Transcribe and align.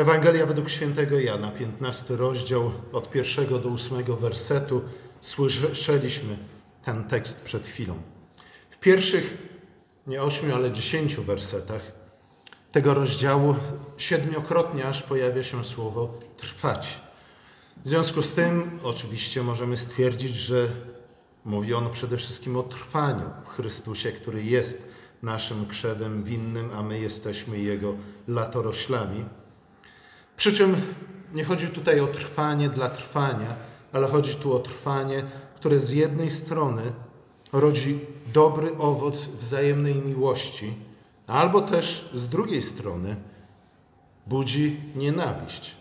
Ewangelia 0.00 0.46
według 0.46 0.70
świętego 0.70 1.18
Jana, 1.18 1.50
15 1.50 2.16
rozdział 2.16 2.72
od 2.92 3.10
pierwszego 3.10 3.58
do 3.58 3.68
ósmego 3.68 4.16
wersetu. 4.16 4.82
Słyszeliśmy 5.20 6.36
ten 6.84 7.04
tekst 7.04 7.44
przed 7.44 7.66
chwilą. 7.66 7.94
W 8.70 8.78
pierwszych 8.78 9.38
nie 10.06 10.22
ośmiu, 10.22 10.54
ale 10.54 10.72
dziesięciu 10.72 11.22
wersetach 11.22 11.92
tego 12.72 12.94
rozdziału 12.94 13.54
siedmiokrotnie 13.96 14.88
aż 14.88 15.02
pojawia 15.02 15.42
się 15.42 15.64
słowo 15.64 16.18
trwać. 16.36 17.00
W 17.84 17.88
związku 17.88 18.22
z 18.22 18.32
tym 18.32 18.80
oczywiście 18.82 19.42
możemy 19.42 19.76
stwierdzić, 19.76 20.34
że 20.34 20.68
mówi 21.44 21.74
on 21.74 21.90
przede 21.90 22.16
wszystkim 22.16 22.56
o 22.56 22.62
trwaniu 22.62 23.30
w 23.44 23.48
Chrystusie, 23.48 24.12
który 24.12 24.42
jest 24.42 24.88
naszym 25.22 25.66
krzewem 25.66 26.24
winnym, 26.24 26.70
a 26.76 26.82
my 26.82 27.00
jesteśmy 27.00 27.58
Jego 27.58 27.94
latoroślami. 28.28 29.24
Przy 30.40 30.52
czym 30.52 30.76
nie 31.34 31.44
chodzi 31.44 31.66
tutaj 31.66 32.00
o 32.00 32.06
trwanie 32.06 32.68
dla 32.68 32.90
trwania, 32.90 33.54
ale 33.92 34.08
chodzi 34.08 34.34
tu 34.34 34.54
o 34.54 34.58
trwanie, 34.58 35.22
które 35.56 35.78
z 35.78 35.90
jednej 35.90 36.30
strony 36.30 36.82
rodzi 37.52 38.00
dobry 38.32 38.78
owoc 38.78 39.26
wzajemnej 39.26 39.94
miłości, 39.94 40.74
albo 41.26 41.60
też 41.60 42.10
z 42.14 42.28
drugiej 42.28 42.62
strony 42.62 43.16
budzi 44.26 44.80
nienawiść 44.96 45.76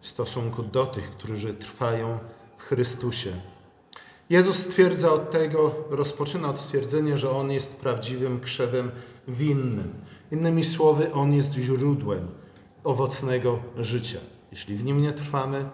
w 0.00 0.08
stosunku 0.08 0.62
do 0.62 0.86
tych, 0.86 1.10
którzy 1.10 1.54
trwają 1.54 2.18
w 2.58 2.62
Chrystusie. 2.62 3.32
Jezus 4.30 4.56
stwierdza 4.56 5.12
od 5.12 5.30
tego, 5.30 5.74
rozpoczyna 5.90 6.50
od 6.50 6.58
stwierdzenia, 6.58 7.18
że 7.18 7.30
On 7.30 7.50
jest 7.52 7.80
prawdziwym 7.80 8.40
krzewem 8.40 8.90
winnym. 9.28 9.94
Innymi 10.32 10.64
słowy, 10.64 11.12
On 11.12 11.32
jest 11.32 11.54
źródłem 11.54 12.45
owocnego 12.86 13.58
życia. 13.76 14.18
Jeśli 14.50 14.76
w 14.76 14.84
Nim 14.84 15.02
nie 15.02 15.12
trwamy, 15.12 15.64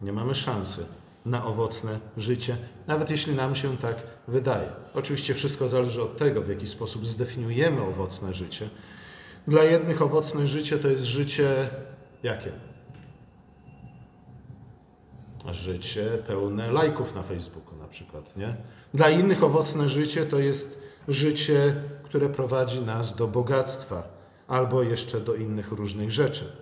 nie 0.00 0.12
mamy 0.12 0.34
szansy 0.34 0.86
na 1.24 1.44
owocne 1.44 2.00
życie, 2.16 2.56
nawet 2.86 3.10
jeśli 3.10 3.34
nam 3.34 3.56
się 3.56 3.78
tak 3.78 3.96
wydaje. 4.28 4.68
Oczywiście 4.94 5.34
wszystko 5.34 5.68
zależy 5.68 6.02
od 6.02 6.18
tego, 6.18 6.42
w 6.42 6.48
jaki 6.48 6.66
sposób 6.66 7.06
zdefiniujemy 7.06 7.82
owocne 7.82 8.34
życie. 8.34 8.68
Dla 9.48 9.64
jednych 9.64 10.02
owocne 10.02 10.46
życie 10.46 10.78
to 10.78 10.88
jest 10.88 11.04
życie 11.04 11.68
jakie? 12.22 12.50
Życie 15.52 16.18
pełne 16.26 16.72
lajków 16.72 17.14
na 17.14 17.22
Facebooku 17.22 17.76
na 17.76 17.88
przykład, 17.88 18.36
nie? 18.36 18.56
Dla 18.94 19.10
innych 19.10 19.44
owocne 19.44 19.88
życie 19.88 20.26
to 20.26 20.38
jest 20.38 20.82
życie, 21.08 21.74
które 22.02 22.28
prowadzi 22.28 22.80
nas 22.80 23.16
do 23.16 23.28
bogactwa 23.28 24.15
albo 24.48 24.82
jeszcze 24.82 25.20
do 25.20 25.34
innych 25.34 25.72
różnych 25.72 26.12
rzeczy. 26.12 26.56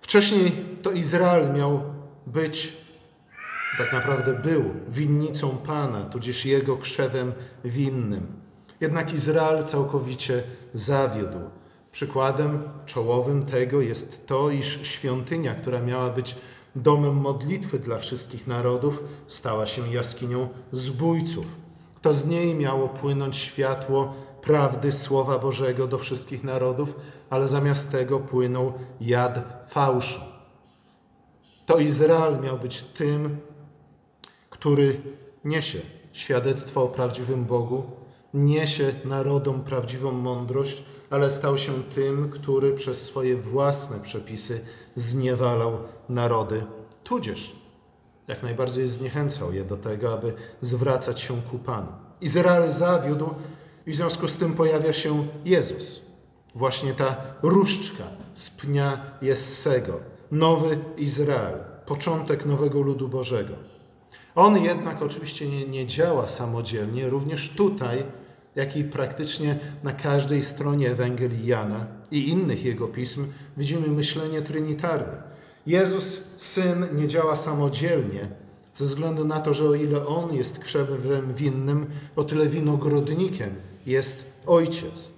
Wcześniej 0.00 0.52
to 0.82 0.90
Izrael 0.90 1.54
miał 1.54 1.82
być, 2.26 2.76
tak 3.78 3.92
naprawdę 3.92 4.34
był, 4.34 4.64
winnicą 4.88 5.48
Pana, 5.48 6.04
tudzież 6.04 6.46
jego 6.46 6.76
krzewem 6.76 7.32
winnym. 7.64 8.26
Jednak 8.80 9.14
Izrael 9.14 9.64
całkowicie 9.64 10.42
zawiódł. 10.74 11.38
Przykładem 11.92 12.62
czołowym 12.86 13.46
tego 13.46 13.80
jest 13.80 14.26
to, 14.26 14.50
iż 14.50 14.80
świątynia, 14.82 15.54
która 15.54 15.80
miała 15.80 16.10
być 16.10 16.36
domem 16.76 17.14
modlitwy 17.14 17.78
dla 17.78 17.98
wszystkich 17.98 18.46
narodów, 18.46 19.02
stała 19.26 19.66
się 19.66 19.92
jaskinią 19.92 20.48
zbójców. 20.72 21.46
To 22.02 22.14
z 22.14 22.26
niej 22.26 22.54
miało 22.54 22.88
płynąć 22.88 23.36
światło 23.36 24.14
prawdy 24.46 24.92
Słowa 24.92 25.38
Bożego 25.38 25.86
do 25.86 25.98
wszystkich 25.98 26.44
narodów, 26.44 26.94
ale 27.30 27.48
zamiast 27.48 27.92
tego 27.92 28.20
płynął 28.20 28.72
jad 29.00 29.64
fałszu. 29.68 30.20
To 31.66 31.78
Izrael 31.78 32.40
miał 32.40 32.58
być 32.58 32.82
tym, 32.82 33.38
który 34.50 35.00
niesie 35.44 35.78
świadectwo 36.12 36.82
o 36.82 36.88
prawdziwym 36.88 37.44
Bogu, 37.44 37.82
niesie 38.34 38.92
narodom 39.04 39.60
prawdziwą 39.60 40.12
mądrość, 40.12 40.84
ale 41.10 41.30
stał 41.30 41.58
się 41.58 41.72
tym, 41.94 42.30
który 42.30 42.72
przez 42.72 43.02
swoje 43.02 43.36
własne 43.36 44.00
przepisy 44.00 44.60
zniewalał 44.96 45.78
narody, 46.08 46.64
tudzież 47.04 47.56
jak 48.28 48.42
najbardziej 48.42 48.88
zniechęcał 48.88 49.52
je 49.52 49.64
do 49.64 49.76
tego, 49.76 50.12
aby 50.12 50.32
zwracać 50.60 51.20
się 51.20 51.42
ku 51.50 51.58
Panu. 51.58 51.92
Izrael 52.20 52.72
zawiódł 52.72 53.34
i 53.86 53.90
w 53.90 53.96
związku 53.96 54.28
z 54.28 54.36
tym 54.36 54.52
pojawia 54.52 54.92
się 54.92 55.26
Jezus. 55.44 56.00
Właśnie 56.54 56.92
ta 56.92 57.16
różdżka 57.42 58.04
z 58.34 58.50
pnia 58.50 59.00
Jessego, 59.22 60.00
nowy 60.30 60.78
Izrael, 60.96 61.54
początek 61.86 62.46
nowego 62.46 62.80
ludu 62.80 63.08
Bożego. 63.08 63.54
On 64.34 64.62
jednak 64.64 65.02
oczywiście 65.02 65.48
nie, 65.48 65.66
nie 65.66 65.86
działa 65.86 66.28
samodzielnie, 66.28 67.08
również 67.08 67.48
tutaj, 67.48 68.04
jak 68.54 68.76
i 68.76 68.84
praktycznie 68.84 69.58
na 69.82 69.92
każdej 69.92 70.42
stronie 70.42 70.90
Ewangelii 70.90 71.46
Jana 71.46 71.86
i 72.10 72.28
innych 72.28 72.64
jego 72.64 72.88
pism 72.88 73.26
widzimy 73.56 73.88
myślenie 73.88 74.42
trinitarne. 74.42 75.22
Jezus, 75.66 76.22
Syn, 76.36 76.86
nie 76.94 77.06
działa 77.06 77.36
samodzielnie, 77.36 78.28
ze 78.74 78.84
względu 78.84 79.24
na 79.24 79.40
to, 79.40 79.54
że 79.54 79.64
o 79.64 79.74
ile 79.74 80.06
On 80.06 80.34
jest 80.34 80.58
krzewem 80.58 81.34
winnym, 81.34 81.86
o 82.16 82.24
tyle 82.24 82.46
winogrodnikiem 82.46 83.50
jest 83.86 84.24
Ojciec. 84.46 85.10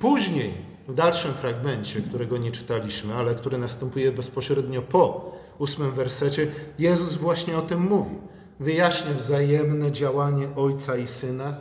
Później, 0.00 0.54
w 0.88 0.94
dalszym 0.94 1.34
fragmencie, 1.34 2.00
którego 2.00 2.38
nie 2.38 2.52
czytaliśmy, 2.52 3.14
ale 3.14 3.34
który 3.34 3.58
następuje 3.58 4.12
bezpośrednio 4.12 4.82
po 4.82 5.32
ósmym 5.58 5.92
wersecie, 5.92 6.46
Jezus 6.78 7.14
właśnie 7.14 7.58
o 7.58 7.62
tym 7.62 7.80
mówi. 7.80 8.16
Wyjaśnia 8.60 9.14
wzajemne 9.14 9.92
działanie 9.92 10.48
Ojca 10.56 10.96
i 10.96 11.06
Syna, 11.06 11.56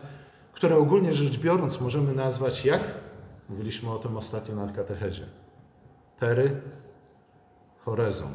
które 0.54 0.78
ogólnie 0.78 1.14
rzecz 1.14 1.40
biorąc 1.40 1.82
możemy 1.82 2.14
nazwać 2.14 2.66
jak? 2.66 2.82
Mówiliśmy 3.50 3.92
o 3.92 4.00
tym 4.00 4.18
ostatnio 4.18 4.56
na 4.56 4.68
katechezie. 4.68 5.26
Pery 6.20 6.62
chorezą, 7.86 8.26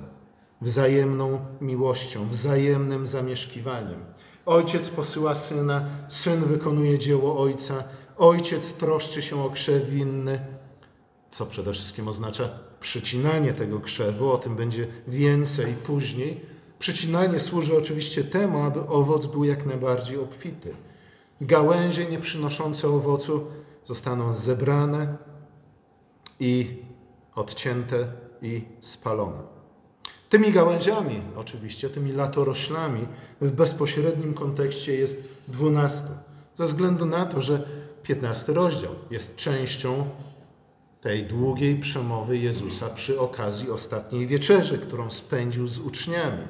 wzajemną 0.60 1.38
miłością, 1.60 2.28
wzajemnym 2.28 3.06
zamieszkiwaniem. 3.06 4.04
Ojciec 4.47 4.88
posyła 4.88 5.34
syna, 5.34 5.84
syn 6.08 6.41
wykonuje 6.41 6.98
dzieło 6.98 7.38
ojca, 7.38 7.84
ojciec 8.19 8.72
troszczy 8.72 9.22
się 9.22 9.44
o 9.44 9.50
krzew 9.50 9.91
winny, 9.91 10.41
co 11.31 11.47
przede 11.47 11.72
wszystkim 11.72 12.09
oznacza 12.09 12.49
przycinanie 12.81 13.53
tego 13.53 13.81
krzewu, 13.81 14.31
o 14.31 14.38
tym 14.38 14.56
będzie 14.56 14.87
więcej 15.06 15.75
później. 15.75 16.41
Przycinanie 16.78 17.41
służy 17.41 17.76
oczywiście 17.76 18.25
temu, 18.25 18.62
aby 18.62 18.87
owoc 18.87 19.26
był 19.26 19.44
jak 19.44 19.66
najbardziej 19.66 20.19
obfity. 20.19 20.75
Gałęzie 21.41 22.06
nie 22.06 22.19
przynoszące 22.19 22.88
owocu 22.88 23.47
zostaną 23.84 24.34
zebrane 24.34 25.16
i 26.41 26.82
odcięte 27.34 28.09
i 28.43 28.65
spalone. 28.81 29.56
Tymi 30.28 30.53
gałęziami, 30.53 31.22
oczywiście, 31.37 31.91
tymi 31.91 32.12
latoroślami 32.12 33.09
w 33.41 33.50
bezpośrednim 33.50 34.34
kontekście 34.34 34.97
jest 34.97 35.28
dwunastu. 35.49 36.12
Ze 36.55 36.65
względu 36.65 37.06
na 37.06 37.26
to, 37.26 37.43
że 37.43 37.69
piętnasty 38.06 38.55
rozdział 38.55 38.94
jest 39.11 39.37
częścią 39.37 40.11
tej 41.00 41.25
długiej 41.25 41.81
przemowy 41.81 42.39
Jezusa 42.39 42.89
przy 42.89 43.21
okazji 43.21 43.71
ostatniej 43.71 44.27
wieczerzy, 44.27 44.78
którą 44.78 45.11
spędził 45.11 45.67
z 45.67 45.78
uczniami. 45.78 46.43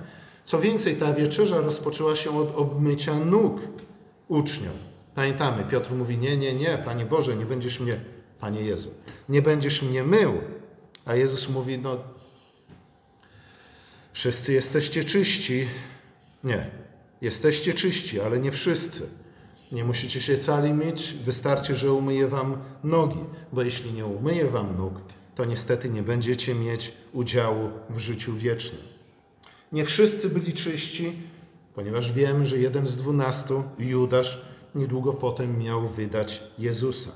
Co 0.44 0.60
więcej, 0.60 0.96
ta 0.96 1.14
wieczerza 1.14 1.60
rozpoczęła 1.60 2.16
się 2.16 2.38
od 2.38 2.56
obmycia 2.56 3.14
nóg 3.14 3.60
uczniom. 4.28 4.72
Pamiętamy, 5.14 5.64
Piotr 5.64 5.92
mówi: 5.92 6.18
Nie, 6.18 6.36
nie, 6.36 6.54
nie, 6.54 6.78
Panie 6.84 7.04
Boże, 7.04 7.36
nie 7.36 7.46
będziesz 7.46 7.80
mnie, 7.80 8.00
Panie 8.40 8.60
Jezu, 8.60 8.90
nie 9.28 9.42
będziesz 9.42 9.82
mnie 9.82 10.02
mył. 10.04 10.32
A 11.04 11.14
Jezus 11.14 11.48
mówi: 11.48 11.78
No, 11.78 11.96
wszyscy 14.12 14.52
jesteście 14.52 15.04
czyści. 15.04 15.68
Nie, 16.44 16.70
jesteście 17.20 17.74
czyści, 17.74 18.20
ale 18.20 18.38
nie 18.38 18.52
wszyscy. 18.52 19.08
Nie 19.72 19.84
musicie 19.84 20.20
się 20.20 20.38
cali 20.38 20.74
myć, 20.74 21.14
wystarczy, 21.24 21.74
że 21.74 21.92
umyję 21.92 22.28
wam 22.28 22.56
nogi, 22.84 23.20
bo 23.52 23.62
jeśli 23.62 23.92
nie 23.92 24.06
umyję 24.06 24.44
wam 24.44 24.76
nóg, 24.76 24.94
to 25.34 25.44
niestety 25.44 25.90
nie 25.90 26.02
będziecie 26.02 26.54
mieć 26.54 26.92
udziału 27.12 27.70
w 27.90 27.98
życiu 27.98 28.34
wiecznym. 28.34 28.82
Nie 29.72 29.84
wszyscy 29.84 30.28
byli 30.28 30.52
czyści, 30.52 31.12
ponieważ 31.74 32.12
wiemy, 32.12 32.46
że 32.46 32.58
jeden 32.58 32.86
z 32.86 32.96
dwunastu, 32.96 33.62
Judasz, 33.78 34.46
niedługo 34.74 35.12
potem 35.12 35.58
miał 35.58 35.88
wydać 35.88 36.42
Jezusa. 36.58 37.10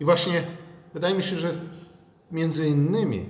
I 0.00 0.04
właśnie 0.04 0.42
wydaje 0.94 1.14
mi 1.14 1.22
się, 1.22 1.36
że 1.36 1.50
między 2.32 2.68
innymi 2.68 3.26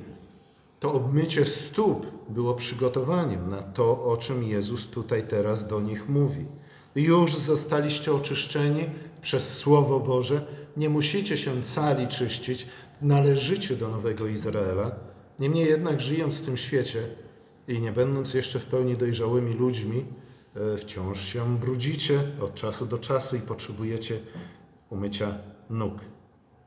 to 0.81 0.93
obmycie 0.93 1.47
stóp 1.47 2.07
było 2.29 2.55
przygotowaniem 2.55 3.49
na 3.49 3.63
to, 3.63 4.05
o 4.05 4.17
czym 4.17 4.45
Jezus 4.45 4.89
tutaj 4.89 5.23
teraz 5.23 5.69
do 5.69 5.81
nich 5.81 6.09
mówi. 6.09 6.47
Już 6.95 7.37
zostaliście 7.37 8.13
oczyszczeni 8.13 8.85
przez 9.23 9.59
Słowo 9.59 10.01
Boże, 10.01 10.47
nie 10.77 10.89
musicie 10.89 11.39
się 11.39 11.63
cali 11.63 12.09
czyścić, 12.09 12.67
należycie 13.03 13.77
do 13.77 13.89
Nowego 13.89 14.27
Izraela, 14.27 14.91
Niemniej 15.39 15.67
jednak, 15.67 16.01
żyjąc 16.01 16.41
w 16.41 16.45
tym 16.45 16.57
świecie 16.57 17.09
i 17.69 17.81
nie 17.81 17.93
będąc 17.93 18.35
jeszcze 18.35 18.59
w 18.59 18.67
pełni 18.67 18.97
dojrzałymi 18.97 19.55
ludźmi, 19.55 20.05
e, 20.55 20.79
wciąż 20.79 21.21
się 21.21 21.59
brudzicie 21.59 22.21
od 22.41 22.55
czasu 22.55 22.87
do 22.87 22.99
czasu 22.99 23.37
i 23.37 23.41
potrzebujecie 23.41 24.19
umycia 24.91 25.35
nóg. 25.71 25.95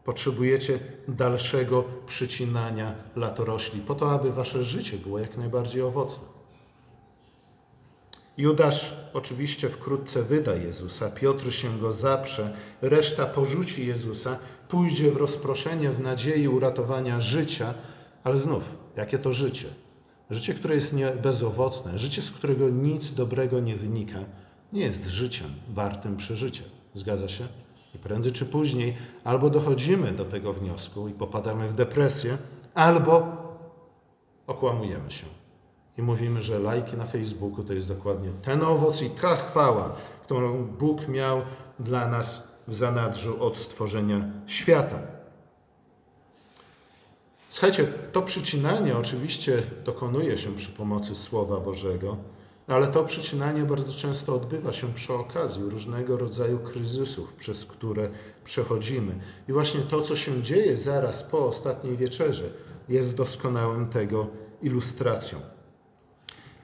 Potrzebujecie 0.03 0.79
dalszego 1.07 1.83
przycinania 2.07 2.95
latorośli, 3.15 3.81
po 3.81 3.95
to, 3.95 4.11
aby 4.11 4.31
wasze 4.31 4.63
życie 4.63 4.97
było 4.97 5.19
jak 5.19 5.37
najbardziej 5.37 5.81
owocne. 5.81 6.34
Judasz 8.37 8.93
oczywiście 9.13 9.69
wkrótce 9.69 10.23
wyda 10.23 10.55
Jezusa, 10.55 11.09
Piotr 11.09 11.53
się 11.53 11.79
go 11.79 11.91
zaprze, 11.91 12.53
reszta 12.81 13.25
porzuci 13.25 13.87
Jezusa, 13.87 14.39
pójdzie 14.67 15.11
w 15.11 15.17
rozproszenie 15.17 15.89
w 15.89 15.99
nadziei 15.99 16.47
uratowania 16.47 17.19
życia, 17.19 17.73
ale 18.23 18.39
znów, 18.39 18.63
jakie 18.95 19.17
to 19.17 19.33
życie? 19.33 19.67
Życie, 20.29 20.53
które 20.53 20.75
jest 20.75 20.93
nie, 20.93 21.11
bezowocne, 21.11 21.99
życie, 21.99 22.21
z 22.21 22.31
którego 22.31 22.69
nic 22.69 23.13
dobrego 23.13 23.59
nie 23.59 23.75
wynika, 23.75 24.19
nie 24.73 24.81
jest 24.81 25.05
życiem 25.05 25.47
wartym 25.69 26.17
przeżycia. 26.17 26.63
Zgadza 26.93 27.27
się? 27.27 27.47
I 27.95 27.97
prędzej 27.97 28.31
czy 28.31 28.45
później 28.45 28.97
albo 29.23 29.49
dochodzimy 29.49 30.11
do 30.11 30.25
tego 30.25 30.53
wniosku 30.53 31.07
i 31.07 31.13
popadamy 31.13 31.67
w 31.67 31.73
depresję, 31.73 32.37
albo 32.73 33.37
okłamujemy 34.47 35.11
się 35.11 35.25
i 35.97 36.01
mówimy, 36.01 36.41
że 36.41 36.59
lajki 36.59 36.97
na 36.97 37.05
Facebooku 37.05 37.63
to 37.63 37.73
jest 37.73 37.87
dokładnie 37.87 38.29
ten 38.41 38.63
owoc 38.63 39.01
i 39.01 39.09
ta 39.09 39.35
chwała, 39.35 39.95
którą 40.23 40.65
Bóg 40.65 41.07
miał 41.07 41.41
dla 41.79 42.07
nas 42.07 42.47
w 42.67 42.75
zanadrzu 42.75 43.43
od 43.43 43.57
stworzenia 43.57 44.25
świata. 44.47 44.99
Słuchajcie, 47.49 47.87
to 48.11 48.21
przycinanie 48.21 48.97
oczywiście 48.97 49.57
dokonuje 49.85 50.37
się 50.37 50.55
przy 50.55 50.71
pomocy 50.71 51.15
Słowa 51.15 51.59
Bożego, 51.59 52.17
ale 52.67 52.87
to 52.87 53.03
przycinanie 53.03 53.63
bardzo 53.63 53.93
często 53.93 54.35
odbywa 54.35 54.73
się 54.73 54.93
przy 54.93 55.13
okazji 55.13 55.63
różnego 55.63 56.17
rodzaju 56.17 56.59
kryzysów, 56.59 57.33
przez 57.33 57.65
które 57.65 58.09
przechodzimy. 58.45 59.15
I 59.49 59.53
właśnie 59.53 59.81
to, 59.81 60.01
co 60.01 60.15
się 60.15 60.43
dzieje 60.43 60.77
zaraz 60.77 61.23
po 61.23 61.45
ostatniej 61.45 61.97
wieczerze, 61.97 62.49
jest 62.89 63.17
doskonałym 63.17 63.89
tego 63.89 64.27
ilustracją. 64.61 65.54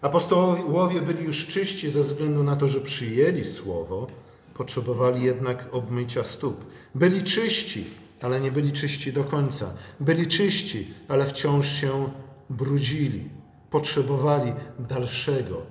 Apostołowie 0.02 1.02
byli 1.02 1.24
już 1.24 1.48
czyści 1.48 1.90
ze 1.90 2.02
względu 2.02 2.44
na 2.44 2.56
to, 2.56 2.68
że 2.68 2.82
przyjęli 2.82 3.44
słowo, 3.44 4.08
potrzebowali 4.54 5.24
jednak 5.24 5.68
obmycia 5.72 6.24
stóp. 6.24 6.66
Byli 6.96 7.24
czyści, 7.24 7.86
ale 8.22 8.40
nie 8.42 8.52
byli 8.52 8.72
czyści 8.72 9.14
do 9.14 9.24
końca. 9.24 9.74
Byli 10.00 10.28
czyści, 10.28 10.94
ale 11.08 11.26
wciąż 11.26 11.68
się 11.68 12.10
brudzili. 12.50 13.30
Potrzebowali 13.70 14.54
dalszego, 14.80 15.62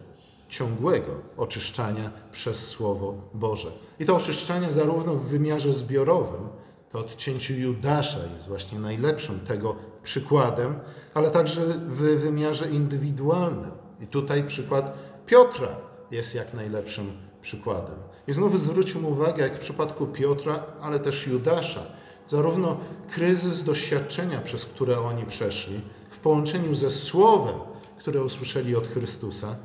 ciągłego 0.48 1.12
oczyszczania 1.36 2.10
przez 2.32 2.68
Słowo 2.68 3.14
Boże. 3.34 3.72
I 4.00 4.04
to 4.04 4.16
oczyszczanie 4.16 4.72
zarówno 4.72 5.14
w 5.14 5.28
wymiarze 5.28 5.72
zbiorowym, 5.72 6.48
to 6.92 6.98
odcięciu 6.98 7.54
Judasza 7.54 8.18
jest 8.34 8.48
właśnie 8.48 8.78
najlepszym 8.78 9.40
tego 9.40 9.76
przykładem, 10.02 10.74
ale 11.14 11.30
także 11.30 11.60
w 11.66 12.20
wymiarze 12.22 12.70
indywidualnym. 12.70 13.79
I 14.00 14.06
tutaj 14.06 14.44
przykład 14.44 14.94
Piotra 15.26 15.69
jest 16.11 16.35
jak 16.35 16.55
najlepszym 16.55 17.12
przykładem. 17.43 17.97
I 18.29 18.32
znowu 18.32 18.56
zwróćmy 18.56 19.08
uwagę, 19.08 19.43
jak 19.43 19.56
w 19.56 19.61
przypadku 19.61 20.06
Piotra, 20.06 20.62
ale 20.81 21.00
też 21.00 21.26
Judasza, 21.26 21.82
zarówno 22.29 22.76
kryzys 23.11 23.64
doświadczenia, 23.64 24.41
przez 24.41 24.64
które 24.64 25.00
oni 25.00 25.26
przeszli, 25.26 25.81
w 26.11 26.19
połączeniu 26.19 26.75
ze 26.75 26.91
słowem, 26.91 27.55
które 27.99 28.23
usłyszeli 28.23 28.76
od 28.76 28.87
Chrystusa, 28.87 29.56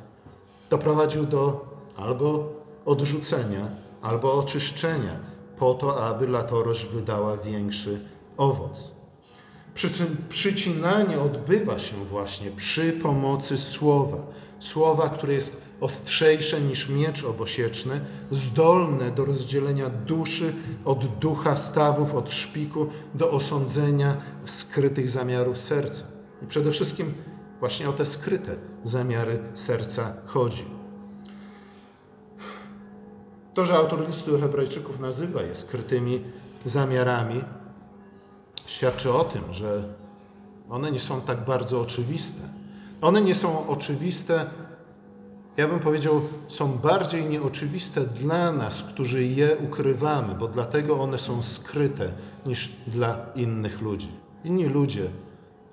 doprowadził 0.70 1.26
do 1.26 1.66
albo 1.96 2.52
odrzucenia, 2.84 3.68
albo 4.02 4.34
oczyszczenia, 4.34 5.20
po 5.58 5.74
to, 5.74 6.06
aby 6.06 6.28
latorość 6.28 6.86
wydała 6.86 7.36
większy 7.36 8.00
owoc. 8.36 8.95
Przycinanie 10.28 11.20
odbywa 11.20 11.78
się 11.78 12.04
właśnie 12.04 12.50
przy 12.50 12.92
pomocy 12.92 13.58
słowa. 13.58 14.18
Słowa, 14.60 15.08
które 15.08 15.34
jest 15.34 15.62
ostrzejsze 15.80 16.60
niż 16.60 16.88
miecz 16.88 17.24
obosieczny, 17.24 18.00
zdolne 18.30 19.10
do 19.10 19.24
rozdzielenia 19.24 19.90
duszy 19.90 20.52
od 20.84 21.18
ducha, 21.18 21.56
stawów 21.56 22.14
od 22.14 22.32
szpiku, 22.32 22.86
do 23.14 23.30
osądzenia 23.30 24.22
skrytych 24.44 25.08
zamiarów 25.08 25.58
serca. 25.58 26.02
I 26.42 26.46
przede 26.46 26.70
wszystkim 26.70 27.14
właśnie 27.60 27.88
o 27.88 27.92
te 27.92 28.06
skryte 28.06 28.56
zamiary 28.84 29.38
serca 29.54 30.12
chodzi. 30.26 30.64
To, 33.54 33.66
że 33.66 33.74
autor 33.74 34.06
listu 34.06 34.40
Hebrajczyków 34.40 35.00
nazywa 35.00 35.42
je 35.42 35.54
skrytymi 35.54 36.24
zamiarami, 36.64 37.44
świadczy 38.66 39.12
o 39.12 39.24
tym, 39.24 39.42
że 39.50 39.84
one 40.70 40.92
nie 40.92 40.98
są 40.98 41.20
tak 41.20 41.44
bardzo 41.44 41.80
oczywiste. 41.80 42.40
One 43.00 43.20
nie 43.20 43.34
są 43.34 43.68
oczywiste, 43.68 44.50
ja 45.56 45.68
bym 45.68 45.80
powiedział, 45.80 46.20
są 46.48 46.72
bardziej 46.72 47.26
nieoczywiste 47.26 48.00
dla 48.00 48.52
nas, 48.52 48.82
którzy 48.82 49.24
je 49.24 49.56
ukrywamy, 49.56 50.34
bo 50.34 50.48
dlatego 50.48 51.00
one 51.00 51.18
są 51.18 51.42
skryte 51.42 52.12
niż 52.46 52.72
dla 52.86 53.26
innych 53.34 53.80
ludzi. 53.80 54.08
Inni 54.44 54.64
ludzie 54.64 55.08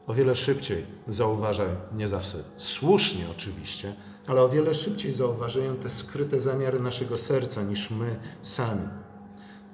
o 0.08 0.14
wiele 0.14 0.36
szybciej 0.36 0.86
zauważają, 1.08 1.76
nie 1.96 2.08
zawsze 2.08 2.38
słusznie 2.58 3.26
oczywiście, 3.32 3.94
ale 4.28 4.42
o 4.42 4.50
wiele 4.50 4.74
szybciej 4.74 5.12
zauważają 5.12 5.76
te 5.76 5.90
skryte 5.90 6.40
zamiary 6.40 6.80
naszego 6.80 7.18
serca 7.18 7.64
niż 7.64 7.92
my 7.92 8.16
sami. 8.42 8.88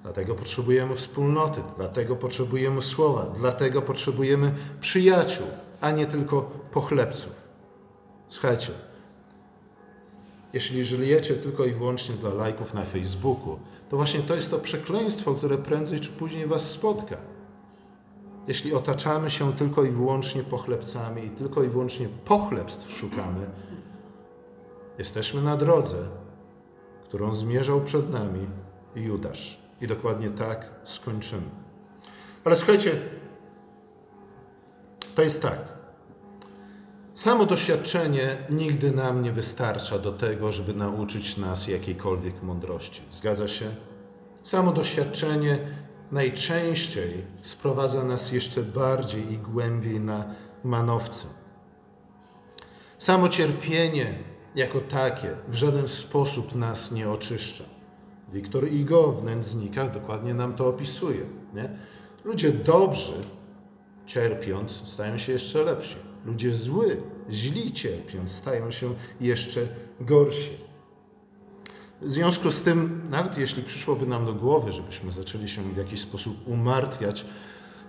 Dlatego 0.04 0.36
potrzebujemy 0.36 0.96
wspólnoty, 0.96 1.62
dlatego 1.78 2.16
potrzebujemy 2.16 2.82
słowa, 2.82 3.26
dlatego 3.40 3.82
potrzebujemy 3.82 4.52
przyjaciół, 4.82 5.48
a 5.82 5.92
nie 5.92 6.06
tylko 6.06 6.42
pochlebców. 6.72 7.32
Słuchajcie, 8.28 8.72
jeśli 10.54 10.86
żyjecie 10.86 11.34
tylko 11.34 11.66
i 11.66 11.74
wyłącznie 11.74 12.16
dla 12.16 12.34
lajków 12.34 12.74
na 12.74 12.86
Facebooku, 12.86 13.60
to 13.90 13.98
właśnie 13.98 14.20
to 14.20 14.36
jest 14.36 14.52
to 14.52 14.60
przekleństwo, 14.60 15.34
które 15.34 15.58
prędzej 15.58 16.00
czy 16.00 16.10
później 16.10 16.48
Was 16.48 16.72
spotka. 16.72 17.18
Jeśli 18.48 18.74
otaczamy 18.74 19.32
się 19.32 19.54
tylko 19.54 19.84
i 19.84 19.92
wyłącznie 19.92 20.44
pochlebcami 20.44 21.26
i 21.26 21.30
tylko 21.30 21.64
i 21.64 21.68
wyłącznie 21.68 22.08
pochlebstw 22.26 22.92
szukamy, 22.92 23.50
jesteśmy 24.98 25.42
na 25.42 25.58
drodze, 25.58 25.98
którą 27.04 27.34
zmierzał 27.34 27.82
przed 27.82 28.12
nami 28.12 28.48
Judasz. 28.96 29.69
I 29.82 29.88
dokładnie 29.88 30.30
tak 30.30 30.70
skończymy. 30.84 31.50
Ale 32.44 32.56
słuchajcie, 32.56 32.92
to 35.16 35.22
jest 35.22 35.42
tak. 35.42 35.80
Samo 37.16 37.46
doświadczenie 37.46 38.38
nigdy 38.50 38.92
nam 38.92 39.24
nie 39.24 39.32
wystarcza 39.32 40.00
do 40.00 40.12
tego, 40.12 40.52
żeby 40.52 40.74
nauczyć 40.74 41.38
nas 41.38 41.68
jakiejkolwiek 41.68 42.44
mądrości. 42.44 43.02
Zgadza 43.12 43.48
się? 43.48 43.66
Samo 44.44 44.72
doświadczenie 44.72 45.60
najczęściej 46.12 47.26
sprowadza 47.42 48.04
nas 48.04 48.32
jeszcze 48.32 48.64
bardziej 48.64 49.34
i 49.34 49.38
głębiej 49.38 50.00
na 50.00 50.26
manowce. 50.64 51.26
Samo 53.00 53.30
cierpienie 53.30 54.14
jako 54.56 54.80
takie 54.80 55.36
w 55.48 55.56
żaden 55.56 55.88
sposób 55.88 56.56
nas 56.56 56.92
nie 56.92 57.10
oczyszcza. 57.10 57.64
Wiktor 58.34 58.72
Igo 58.72 59.12
w 59.12 59.24
Nędznikach 59.24 59.94
dokładnie 59.94 60.34
nam 60.34 60.56
to 60.56 60.68
opisuje. 60.68 61.26
Nie? 61.54 61.70
Ludzie 62.26 62.52
dobrzy, 62.52 63.14
cierpiąc, 64.06 64.72
stają 64.72 65.18
się 65.18 65.32
jeszcze 65.32 65.64
lepsi. 65.64 65.96
Ludzie 66.26 66.56
zły, 66.56 67.02
źli 67.30 67.72
cierpiąc, 67.72 68.32
stają 68.32 68.72
się 68.72 68.94
jeszcze 69.22 69.68
gorsi. 70.02 70.52
W 72.02 72.10
związku 72.10 72.52
z 72.52 72.62
tym, 72.62 73.02
nawet 73.10 73.38
jeśli 73.38 73.64
przyszłoby 73.64 74.06
nam 74.06 74.26
do 74.26 74.34
głowy, 74.34 74.72
żebyśmy 74.72 75.12
zaczęli 75.12 75.48
się 75.48 75.62
w 75.62 75.78
jakiś 75.78 76.02
sposób 76.02 76.48
umartwiać, 76.48 77.26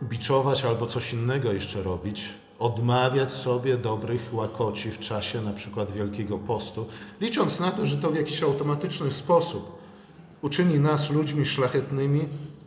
biczować 0.02 0.64
albo 0.64 0.86
coś 0.86 1.12
innego 1.12 1.52
jeszcze 1.52 1.82
robić, 1.82 2.28
odmawiać 2.58 3.32
sobie 3.32 3.76
dobrych 3.76 4.34
łakoci 4.34 4.90
w 4.90 4.98
czasie 4.98 5.40
na 5.40 5.52
przykład 5.52 5.92
Wielkiego 5.92 6.38
Postu, 6.38 6.86
licząc 7.20 7.60
na 7.60 7.70
to, 7.70 7.86
że 7.86 7.96
to 7.96 8.10
w 8.10 8.16
jakiś 8.16 8.42
automatyczny 8.42 9.10
sposób 9.10 9.79
uczyni 10.42 10.78
nas 10.80 11.10
ludźmi 11.10 11.44
szlachetnymi, 11.44 12.20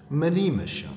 mylimy 0.10 0.68
się. 0.68 0.88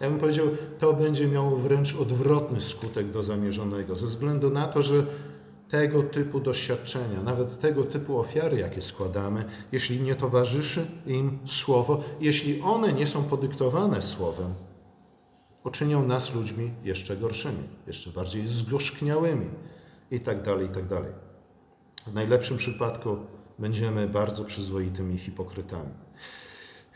Ja 0.00 0.10
bym 0.10 0.18
powiedział, 0.18 0.46
to 0.78 0.92
będzie 0.92 1.28
miało 1.28 1.56
wręcz 1.56 1.96
odwrotny 1.96 2.60
skutek 2.60 3.10
do 3.10 3.22
zamierzonego, 3.22 3.96
ze 3.96 4.06
względu 4.06 4.50
na 4.50 4.66
to, 4.66 4.82
że 4.82 5.06
tego 5.70 6.02
typu 6.02 6.40
doświadczenia, 6.40 7.22
nawet 7.22 7.60
tego 7.60 7.84
typu 7.84 8.18
ofiary, 8.18 8.58
jakie 8.58 8.82
składamy, 8.82 9.44
jeśli 9.72 10.00
nie 10.00 10.14
towarzyszy 10.14 10.86
im 11.06 11.38
słowo, 11.44 12.02
jeśli 12.20 12.60
one 12.60 12.92
nie 12.92 13.06
są 13.06 13.24
podyktowane 13.24 14.02
słowem, 14.02 14.54
uczynią 15.64 16.06
nas 16.06 16.34
ludźmi 16.34 16.70
jeszcze 16.84 17.16
gorszymi, 17.16 17.62
jeszcze 17.86 18.10
bardziej 18.10 18.48
zgorzkniałymi 18.48 19.46
i 20.10 20.20
tak 20.20 20.42
dalej, 20.42 20.66
i 20.66 20.70
tak 20.70 20.88
dalej. 20.88 21.12
W 22.06 22.14
najlepszym 22.14 22.56
przypadku 22.56 23.16
będziemy 23.60 24.08
bardzo 24.08 24.44
przyzwoitymi 24.44 25.18
hipokrytami. 25.18 25.90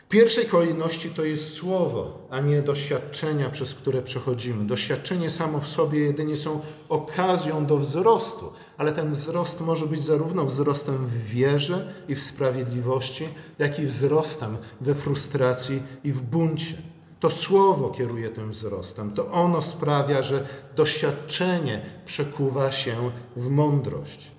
W 0.05 0.07
pierwszej 0.07 0.45
kolejności 0.45 1.09
to 1.09 1.23
jest 1.23 1.53
słowo, 1.53 2.27
a 2.29 2.39
nie 2.39 2.61
doświadczenia, 2.61 3.49
przez 3.49 3.75
które 3.75 4.01
przechodzimy. 4.01 4.65
Doświadczenie 4.65 5.29
samo 5.29 5.59
w 5.59 5.67
sobie 5.67 5.99
jedynie 5.99 6.37
są 6.37 6.61
okazją 6.89 7.65
do 7.65 7.77
wzrostu, 7.77 8.53
ale 8.77 8.91
ten 8.91 9.11
wzrost 9.11 9.61
może 9.61 9.85
być 9.85 10.03
zarówno 10.03 10.45
wzrostem 10.45 11.07
w 11.07 11.23
wierze 11.23 11.93
i 12.07 12.15
w 12.15 12.23
sprawiedliwości, 12.23 13.27
jak 13.59 13.79
i 13.79 13.85
wzrostem 13.85 14.57
we 14.81 14.95
frustracji 14.95 15.83
i 16.03 16.11
w 16.11 16.21
buncie. 16.21 16.77
To 17.19 17.31
słowo 17.31 17.89
kieruje 17.89 18.29
tym 18.29 18.51
wzrostem. 18.51 19.11
To 19.11 19.31
ono 19.31 19.61
sprawia, 19.61 20.21
że 20.21 20.47
doświadczenie 20.75 21.85
przekuwa 22.05 22.71
się 22.71 23.11
w 23.35 23.49
mądrość. 23.49 24.34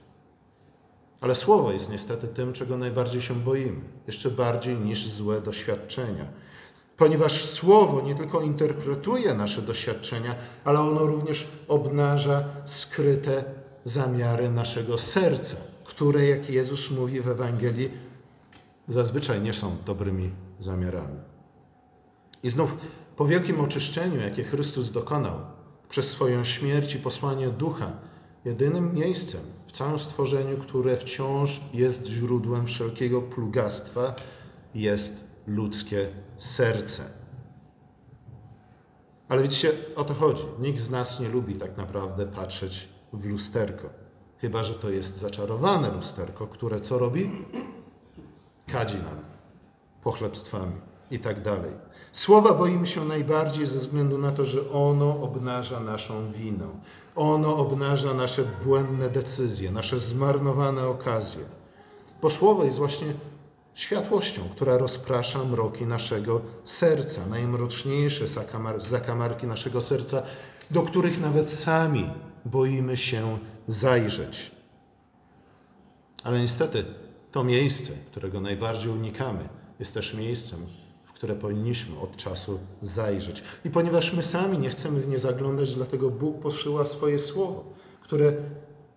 Ale 1.20 1.35
słowo 1.35 1.73
jest 1.73 1.90
niestety 1.90 2.28
tym, 2.28 2.52
czego 2.52 2.78
najbardziej 2.78 3.23
się 3.23 3.35
boimy, 3.35 3.80
jeszcze 4.06 4.30
bardziej 4.30 4.76
niż 4.76 5.08
złe 5.08 5.40
doświadczenia. 5.40 6.26
Ponieważ 6.96 7.44
słowo 7.44 8.00
nie 8.00 8.14
tylko 8.14 8.40
interpretuje 8.40 9.35
nasze 9.35 9.62
doświadczenia, 9.62 10.35
ale 10.64 10.80
ono 10.80 11.06
również 11.06 11.49
obnaża 11.68 12.44
skryte 12.66 13.44
zamiary 13.85 14.50
naszego 14.50 14.99
serca, 14.99 15.56
które, 15.85 16.26
jak 16.26 16.50
Jezus 16.50 16.90
mówi 16.90 17.20
w 17.20 17.28
Ewangelii, 17.28 17.90
zazwyczaj 18.88 19.40
nie 19.40 19.52
są 19.52 19.76
dobrymi 19.87 20.30
zamiarami. 20.61 21.18
I 22.42 22.50
znów 22.50 22.76
po 23.16 23.26
wielkim 23.26 23.61
oczyszczeniu, 23.61 24.20
jakie 24.20 24.44
Chrystus 24.44 24.92
dokonał 24.92 25.35
przez 25.88 26.11
swoją 26.11 26.44
śmierć 26.44 26.94
i 26.94 26.99
posłanie 26.99 27.49
ducha, 27.49 27.92
jedynym 28.46 28.94
miejscem 28.94 29.40
w 29.66 29.72
całym 29.72 29.98
stworzeniu, 29.98 30.56
które 30.56 30.96
wciąż 30.96 31.60
jest 31.74 32.06
źródłem 32.06 32.66
wszelkiego 32.66 33.22
plugastwa, 33.22 34.14
jest 34.74 35.24
ludzkie 35.46 36.08
serce. 36.38 37.02
Ale 39.28 39.42
widzicie, 39.42 39.72
o 39.96 40.04
to 40.04 40.14
chodzi. 40.14 40.42
Nikt 40.58 40.80
z 40.80 40.90
nas 40.90 41.20
nie 41.20 41.28
lubi 41.28 41.54
tak 41.54 41.76
naprawdę 41.76 42.26
patrzeć 42.26 42.88
w 43.12 43.24
lusterko. 43.24 43.88
Chyba, 44.38 44.62
że 44.62 44.74
to 44.74 44.90
jest 44.90 45.18
zaczarowane 45.18 45.90
lusterko, 45.90 46.46
które 46.46 46.80
co 46.80 46.98
robi? 46.98 47.30
Kadzi 48.66 48.96
nam 48.96 49.20
pochlebstwami 50.02 50.76
i 51.10 51.18
tak 51.18 51.42
dalej. 51.42 51.72
Słowa 52.12 52.52
boimy 52.52 52.86
się 52.86 53.04
najbardziej 53.04 53.66
ze 53.66 53.78
względu 53.78 54.18
na 54.18 54.32
to, 54.32 54.44
że 54.44 54.70
ono 54.70 55.20
obnaża 55.20 55.80
naszą 55.80 56.32
winę. 56.32 56.68
Ono 57.16 57.56
obnaża 57.56 58.14
nasze 58.14 58.44
błędne 58.64 59.11
decyzje, 59.11 59.70
nasze 59.70 59.99
zmarnowane 59.99 60.88
okazje. 60.88 61.44
Bo 62.23 62.30
słowo 62.30 62.64
jest 62.64 62.78
właśnie 62.78 63.06
światłością, 63.75 64.42
która 64.54 64.78
rozprasza 64.78 65.44
mroki 65.44 65.87
naszego 65.87 66.40
serca, 66.64 67.26
najmroczniejsze 67.26 68.25
zakamarki 68.78 69.46
naszego 69.46 69.80
serca, 69.80 70.23
do 70.70 70.82
których 70.82 71.20
nawet 71.20 71.50
sami 71.50 72.11
boimy 72.44 72.96
się 72.96 73.38
zajrzeć. 73.66 74.50
Ale 76.25 76.40
niestety 76.40 76.85
to 77.32 77.44
miejsce, 77.44 77.92
którego 78.11 78.40
najbardziej 78.40 78.90
unikamy, 78.90 79.49
jest 79.78 79.94
też 79.94 80.14
miejscem, 80.14 80.66
które 81.16 81.35
powinniśmy 81.35 82.00
od 82.00 82.16
czasu 82.16 82.61
zajrzeć. 82.80 83.42
I 83.64 83.70
ponieważ 83.70 84.12
my 84.12 84.23
sami 84.23 84.58
nie 84.58 84.70
chcemy 84.70 85.06
nie 85.06 85.18
zaglądać, 85.18 85.75
dlatego 85.75 86.11
Bóg 86.11 86.42
poszyła 86.42 86.87
swoje 86.87 87.18
słowo, 87.18 87.64
które 88.00 88.32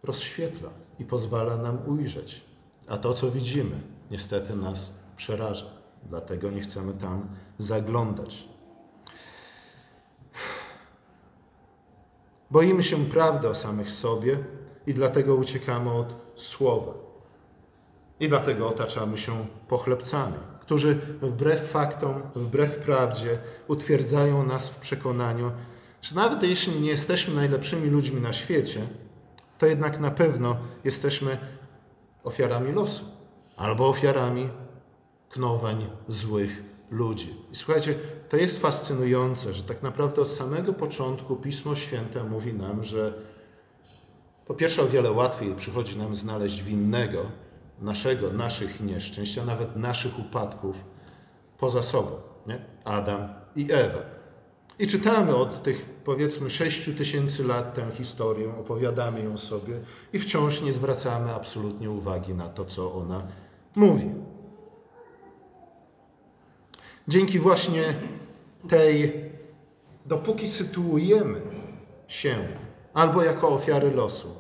rozświetla 0.03 0.69
i 0.99 1.05
pozwala 1.05 1.57
nam 1.57 1.77
ujrzeć. 1.88 2.43
A 2.88 2.97
to, 2.97 3.13
co 3.13 3.31
widzimy, 3.31 3.81
niestety 4.11 4.55
nas 4.55 4.99
przeraża. 5.17 5.65
Dlatego 6.09 6.51
nie 6.51 6.61
chcemy 6.61 6.93
tam 6.93 7.27
zaglądać. 7.57 8.49
Boimy 12.51 12.83
się 12.83 13.05
prawdy 13.05 13.49
o 13.49 13.55
samych 13.55 13.91
sobie 13.91 14.38
i 14.88 14.93
dlatego 14.93 15.35
uciekamy 15.35 15.91
od 15.91 16.15
słowa. 16.35 16.93
I 18.19 18.27
dlatego 18.27 18.67
otaczamy 18.67 19.17
się 19.17 19.45
pochlebcami 19.67 20.48
którzy 20.69 20.95
wbrew 21.21 21.69
faktom, 21.69 22.21
wbrew 22.35 22.75
prawdzie 22.75 23.38
utwierdzają 23.67 24.45
nas 24.45 24.69
w 24.69 24.79
przekonaniu, 24.79 25.51
że 26.01 26.15
nawet 26.15 26.43
jeśli 26.43 26.81
nie 26.81 26.89
jesteśmy 26.89 27.35
najlepszymi 27.35 27.89
ludźmi 27.89 28.21
na 28.21 28.33
świecie, 28.33 28.81
to 29.57 29.65
jednak 29.65 29.99
na 29.99 30.11
pewno 30.11 30.57
jesteśmy 30.83 31.38
ofiarami 32.23 32.71
losu 32.71 33.05
albo 33.57 33.89
ofiarami 33.89 34.49
knowań 35.29 35.89
złych 36.07 36.63
ludzi. 36.91 37.35
I 37.51 37.55
słuchajcie, 37.55 37.95
to 38.29 38.38
jest 38.38 38.61
fascynujące, 38.61 39.53
że 39.53 39.63
tak 39.63 39.83
naprawdę 39.83 40.21
od 40.21 40.29
samego 40.29 40.73
początku 40.73 41.35
Pismo 41.35 41.75
Święte 41.75 42.23
mówi 42.23 42.53
nam, 42.53 42.83
że 42.83 43.13
po 44.45 44.53
pierwsze 44.53 44.81
o 44.81 44.88
wiele 44.88 45.11
łatwiej 45.11 45.55
przychodzi 45.55 45.97
nam 45.97 46.15
znaleźć 46.15 46.63
winnego, 46.63 47.25
naszego, 47.81 48.33
naszych 48.33 48.81
nieszczęść, 48.81 49.38
a 49.38 49.45
nawet 49.45 49.75
naszych 49.75 50.19
upadków 50.19 50.75
poza 51.57 51.81
sobą. 51.81 52.12
Nie? 52.48 52.59
Adam 52.86 53.27
i 53.55 53.71
Ewa. 53.71 54.19
I 54.79 54.88
czytamy 54.88 55.36
od 55.36 55.63
tych 55.63 55.86
powiedzmy 55.86 56.50
6 56.50 56.89
tysięcy 56.98 57.43
lat 57.43 57.75
tę 57.75 57.91
historię, 57.91 58.53
opowiadamy 58.59 59.24
ją 59.24 59.38
sobie 59.38 59.74
i 60.13 60.19
wciąż 60.19 60.62
nie 60.62 60.74
zwracamy 60.74 61.33
absolutnie 61.33 61.91
uwagi 61.91 62.33
na 62.33 62.48
to, 62.48 62.65
co 62.65 62.93
ona 62.93 63.24
mówi. 63.75 64.09
Dzięki 67.07 67.39
właśnie 67.39 67.83
tej, 68.69 69.25
dopóki 70.05 70.48
sytuujemy 70.48 71.41
się 72.07 72.36
albo 72.93 73.24
jako 73.24 73.50
ofiary 73.50 73.91
losu, 73.91 74.36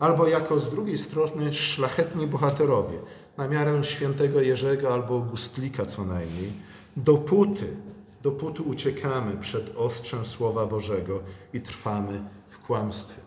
albo 0.00 0.28
jako 0.28 0.58
z 0.58 0.70
drugiej 0.70 0.98
strony 0.98 1.52
szlachetni 1.52 2.26
bohaterowie, 2.26 2.98
na 3.36 3.48
miarę 3.48 3.84
świętego 3.84 4.40
Jerzego 4.40 4.94
albo 4.94 5.14
Augustlika 5.14 5.86
co 5.86 6.04
najmniej, 6.04 6.52
dopóty, 6.96 7.66
dopóty 8.22 8.62
uciekamy 8.62 9.36
przed 9.36 9.76
ostrzem 9.76 10.24
Słowa 10.24 10.66
Bożego 10.66 11.20
i 11.52 11.60
trwamy 11.60 12.22
w 12.50 12.66
kłamstwie. 12.66 13.20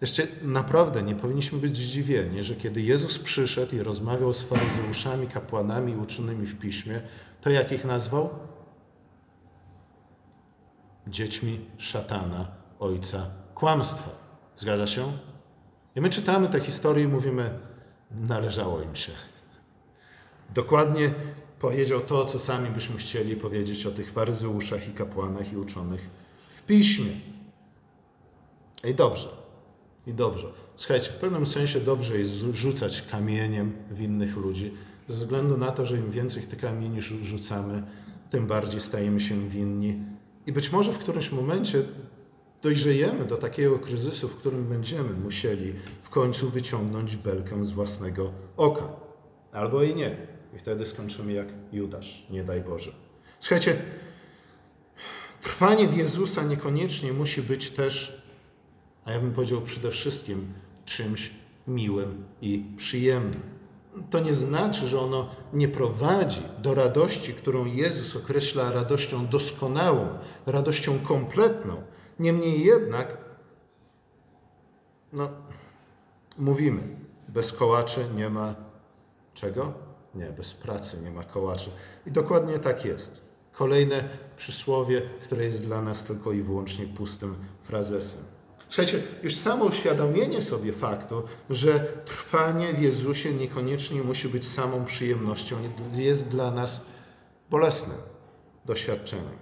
Jeszcze 0.00 0.26
naprawdę 0.42 1.02
nie 1.02 1.14
powinniśmy 1.14 1.58
być 1.58 1.76
zdziwieni, 1.76 2.44
że 2.44 2.56
kiedy 2.56 2.82
Jezus 2.82 3.18
przyszedł 3.18 3.76
i 3.76 3.82
rozmawiał 3.82 4.32
z 4.32 4.42
faryzeuszami, 4.42 5.26
kapłanami 5.26 5.96
uczonymi 5.96 6.46
w 6.46 6.58
piśmie, 6.58 7.00
to 7.40 7.50
jak 7.50 7.72
ich 7.72 7.84
nazwał? 7.84 8.30
Dziećmi 11.06 11.60
szatana, 11.78 12.46
ojca 12.80 13.26
kłamstwa. 13.54 14.10
Zgadza 14.56 14.86
się? 14.86 15.12
I 15.96 16.00
my 16.00 16.10
czytamy 16.10 16.48
tę 16.48 16.60
historię 16.60 17.04
i 17.04 17.08
mówimy, 17.08 17.50
należało 18.10 18.82
im 18.82 18.96
się. 18.96 19.12
Dokładnie 20.54 21.14
powiedział 21.60 22.00
to, 22.00 22.24
co 22.24 22.40
sami 22.40 22.70
byśmy 22.70 22.96
chcieli 22.96 23.36
powiedzieć 23.36 23.86
o 23.86 23.90
tych 23.90 24.10
faryzeuszach 24.10 24.88
i 24.88 24.92
kapłanach 24.92 25.52
i 25.52 25.56
uczonych 25.56 26.10
w 26.56 26.62
piśmie. 26.62 27.12
I 28.84 28.94
dobrze, 28.94 29.28
i 30.06 30.14
dobrze. 30.14 30.46
Słuchajcie, 30.76 31.10
w 31.10 31.16
pewnym 31.16 31.46
sensie 31.46 31.80
dobrze 31.80 32.18
jest 32.18 32.32
rzucać 32.32 33.02
kamieniem 33.02 33.72
w 33.90 34.00
innych 34.00 34.36
ludzi, 34.36 34.74
ze 35.08 35.14
względu 35.14 35.56
na 35.56 35.70
to, 35.70 35.86
że 35.86 35.96
im 35.96 36.10
więcej 36.10 36.42
tych 36.42 36.60
kamieni 36.60 37.02
rzucamy, 37.02 37.82
tym 38.30 38.46
bardziej 38.46 38.80
stajemy 38.80 39.20
się 39.20 39.48
winni. 39.48 39.98
I 40.46 40.52
być 40.52 40.72
może 40.72 40.92
w 40.92 40.98
którymś 40.98 41.32
momencie 41.32 41.82
dojrzejemy 42.62 43.24
do 43.24 43.36
takiego 43.36 43.78
kryzysu, 43.78 44.28
w 44.28 44.36
którym 44.36 44.64
będziemy 44.64 45.12
musieli 45.14 45.72
w 46.02 46.10
końcu 46.10 46.50
wyciągnąć 46.50 47.16
belkę 47.16 47.64
z 47.64 47.70
własnego 47.70 48.32
oka. 48.56 48.88
Albo 49.52 49.82
i 49.82 49.94
nie. 49.94 50.16
I 50.56 50.58
wtedy 50.58 50.86
skończymy 50.86 51.32
jak 51.32 51.46
Judasz, 51.72 52.26
nie 52.30 52.44
daj 52.44 52.60
Boże. 52.60 52.92
Słuchajcie, 53.40 53.76
trwanie 55.42 55.88
w 55.88 55.96
Jezusa 55.96 56.42
niekoniecznie 56.42 57.12
musi 57.12 57.42
być 57.42 57.70
też, 57.70 58.22
a 59.04 59.12
ja 59.12 59.20
bym 59.20 59.32
powiedział 59.32 59.60
przede 59.60 59.90
wszystkim, 59.90 60.52
czymś 60.84 61.30
miłym 61.66 62.24
i 62.42 62.64
przyjemnym. 62.76 63.40
To 64.10 64.20
nie 64.20 64.34
znaczy, 64.34 64.88
że 64.88 65.00
ono 65.00 65.30
nie 65.52 65.68
prowadzi 65.68 66.42
do 66.58 66.74
radości, 66.74 67.34
którą 67.34 67.64
Jezus 67.64 68.16
określa 68.16 68.72
radością 68.72 69.26
doskonałą, 69.26 70.08
radością 70.46 70.98
kompletną, 70.98 71.82
Niemniej 72.18 72.64
jednak, 72.64 73.16
no, 75.12 75.28
mówimy, 76.38 76.82
bez 77.28 77.52
kołaczy 77.52 78.04
nie 78.16 78.30
ma 78.30 78.54
czego? 79.34 79.72
Nie, 80.14 80.26
bez 80.26 80.54
pracy 80.54 81.02
nie 81.02 81.10
ma 81.10 81.24
kołaczy. 81.24 81.70
I 82.06 82.10
dokładnie 82.10 82.58
tak 82.58 82.84
jest. 82.84 83.20
Kolejne 83.52 84.08
przysłowie, 84.36 85.02
które 85.22 85.44
jest 85.44 85.66
dla 85.66 85.82
nas 85.82 86.04
tylko 86.04 86.32
i 86.32 86.42
wyłącznie 86.42 86.86
pustym 86.86 87.34
frazesem. 87.62 88.24
Słuchajcie, 88.68 89.02
już 89.22 89.36
samo 89.36 89.64
uświadomienie 89.64 90.42
sobie 90.42 90.72
faktu, 90.72 91.22
że 91.50 91.80
trwanie 92.04 92.74
w 92.74 92.82
Jezusie 92.82 93.34
niekoniecznie 93.34 94.02
musi 94.02 94.28
być 94.28 94.48
samą 94.48 94.84
przyjemnością, 94.84 95.56
jest 95.94 96.28
dla 96.28 96.50
nas 96.50 96.86
bolesnym 97.50 97.96
doświadczeniem. 98.64 99.38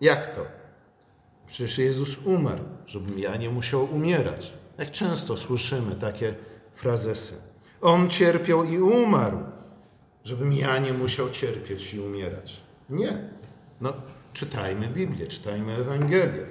Jak 0.00 0.34
to? 0.34 0.61
Przecież 1.52 1.78
Jezus 1.78 2.18
umarł, 2.24 2.64
żebym 2.86 3.18
ja 3.18 3.36
nie 3.36 3.50
musiał 3.50 3.84
umierać. 3.94 4.52
Jak 4.78 4.90
często 4.90 5.36
słyszymy 5.36 5.94
takie 5.94 6.34
frazesy. 6.72 7.34
On 7.80 8.10
cierpiał 8.10 8.64
i 8.64 8.78
umarł, 8.78 9.38
żebym 10.24 10.52
ja 10.52 10.78
nie 10.78 10.92
musiał 10.92 11.30
cierpieć 11.30 11.94
i 11.94 12.00
umierać. 12.00 12.60
Nie. 12.90 13.18
No, 13.80 13.92
czytajmy 14.32 14.88
Biblię, 14.88 15.26
czytajmy 15.26 15.72
Ewangelię. 15.72 16.46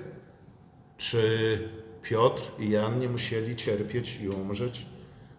Czy 0.98 1.70
Piotr 2.02 2.42
i 2.60 2.70
Jan 2.70 3.00
nie 3.00 3.10
musieli 3.10 3.56
cierpieć 3.56 4.20
i 4.22 4.30
umrzeć? 4.30 4.86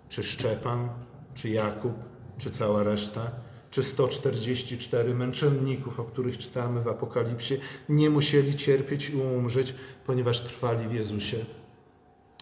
Czy 0.08 0.24
Szczepan, 0.24 0.88
czy 1.34 1.48
Jakub, 1.48 1.94
czy 2.38 2.50
cała 2.50 2.82
reszta? 2.82 3.30
Czy 3.72 3.82
144 3.82 5.14
męczenników, 5.14 6.00
o 6.00 6.04
których 6.04 6.38
czytamy 6.38 6.82
w 6.82 6.88
Apokalipsie, 6.88 7.54
nie 7.88 8.10
musieli 8.10 8.54
cierpieć 8.54 9.10
i 9.10 9.16
umrzeć, 9.16 9.74
ponieważ 10.06 10.40
trwali 10.40 10.88
w 10.88 10.92
Jezusie? 10.92 11.36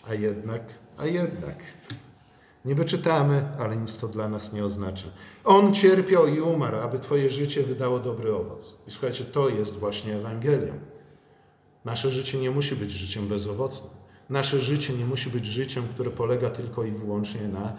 A 0.09 0.15
jednak, 0.15 0.63
a 0.97 1.07
jednak. 1.07 1.57
Niby 2.65 2.85
czytamy, 2.85 3.49
ale 3.59 3.77
nic 3.77 3.99
to 3.99 4.09
dla 4.09 4.29
nas 4.29 4.53
nie 4.53 4.65
oznacza. 4.65 5.07
On 5.45 5.75
cierpiał 5.75 6.27
i 6.27 6.41
umarł, 6.41 6.77
aby 6.77 6.99
Twoje 6.99 7.31
życie 7.31 7.63
wydało 7.63 7.99
dobry 7.99 8.35
owoc. 8.35 8.75
I 8.89 8.91
słuchajcie, 8.91 9.25
to 9.25 9.49
jest 9.49 9.77
właśnie 9.77 10.17
Ewangelią. 10.17 10.79
Nasze 11.85 12.11
życie 12.11 12.39
nie 12.39 12.51
musi 12.51 12.77
być 12.77 12.91
życiem 12.91 13.29
bezowocnym. 13.29 13.93
Nasze 14.31 14.61
życie 14.61 14.95
nie 14.95 15.05
musi 15.05 15.31
być 15.31 15.47
życiem, 15.47 15.85
które 15.95 16.11
polega 16.11 16.51
tylko 16.51 16.85
i 16.85 16.91
wyłącznie 16.91 17.49
na 17.49 17.77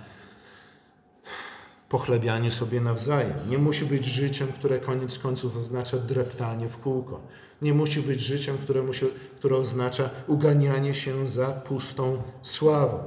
pochlebianiu 1.91 2.51
sobie 2.51 2.81
nawzajem. 2.81 3.33
Nie 3.49 3.57
musi 3.57 3.85
być 3.85 4.05
życiem, 4.05 4.47
które 4.47 4.79
koniec 4.79 5.19
końców 5.19 5.57
oznacza 5.57 5.97
dreptanie 5.97 6.69
w 6.69 6.77
kółko. 6.77 7.19
Nie 7.61 7.73
musi 7.73 8.01
być 8.01 8.19
życiem, 8.19 8.57
które, 8.57 8.83
musi, 8.83 9.05
które 9.35 9.55
oznacza 9.55 10.09
uganianie 10.27 10.93
się 10.93 11.27
za 11.27 11.47
pustą 11.47 12.21
sławą. 12.41 13.03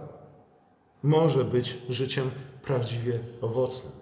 Może 1.03 1.45
być 1.45 1.79
życiem 1.89 2.31
prawdziwie 2.63 3.19
owocnym. 3.41 3.93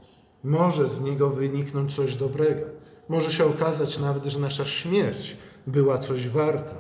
Może 0.45 0.89
z 0.89 1.01
niego 1.01 1.31
wyniknąć 1.31 1.95
coś 1.95 2.17
dobrego. 2.17 2.67
Może 3.09 3.33
się 3.33 3.45
okazać 3.45 3.99
nawet, 3.99 4.25
że 4.25 4.39
nasza 4.39 4.65
śmierć 4.65 5.37
była 5.67 5.99
coś 5.99 6.29
warta. 6.29 6.77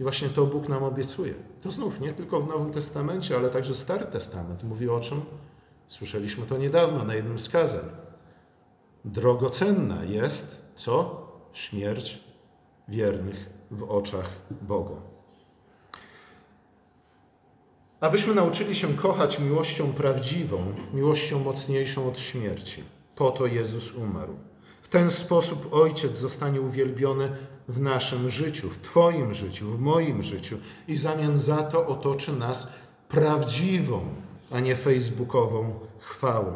I 0.00 0.02
właśnie 0.02 0.28
to 0.28 0.46
Bóg 0.46 0.68
nam 0.68 0.84
obiecuje. 0.84 1.34
To 1.62 1.70
znów 1.70 2.00
nie 2.00 2.12
tylko 2.12 2.40
w 2.40 2.48
Nowym 2.48 2.72
Testamencie, 2.72 3.36
ale 3.36 3.48
także 3.50 3.74
Stary 3.74 4.06
Testament 4.06 4.64
mówi 4.64 4.88
o 4.88 5.00
czym? 5.00 5.20
Słyszeliśmy 5.88 6.46
to 6.46 6.58
niedawno 6.58 7.04
na 7.04 7.14
jednym 7.14 7.38
z 7.38 7.48
kazań. 7.48 7.84
Drogocenna 9.04 10.04
jest 10.04 10.62
co? 10.74 11.28
Śmierć 11.52 12.20
wiernych 12.88 13.50
w 13.70 13.82
oczach 13.82 14.30
Boga. 14.62 14.94
Abyśmy 18.00 18.34
nauczyli 18.34 18.74
się 18.74 18.94
kochać 18.94 19.38
miłością 19.38 19.92
prawdziwą, 19.92 20.74
miłością 20.92 21.38
mocniejszą 21.38 22.08
od 22.08 22.18
śmierci. 22.18 22.84
Po 23.14 23.30
to 23.30 23.46
Jezus 23.46 23.92
umarł. 23.92 24.36
W 24.82 24.88
ten 24.88 25.10
sposób 25.10 25.74
Ojciec 25.74 26.16
zostanie 26.16 26.60
uwielbiony 26.60 27.36
w 27.68 27.80
naszym 27.80 28.30
życiu, 28.30 28.70
w 28.70 28.78
Twoim 28.78 29.34
życiu, 29.34 29.70
w 29.70 29.80
moim 29.80 30.22
życiu 30.22 30.58
i 30.88 30.94
w 30.94 31.00
zamian 31.00 31.38
za 31.38 31.62
to 31.62 31.86
otoczy 31.86 32.32
nas 32.32 32.68
prawdziwą, 33.08 34.14
a 34.50 34.60
nie 34.60 34.76
facebookową 34.76 35.80
chwałą. 35.98 36.52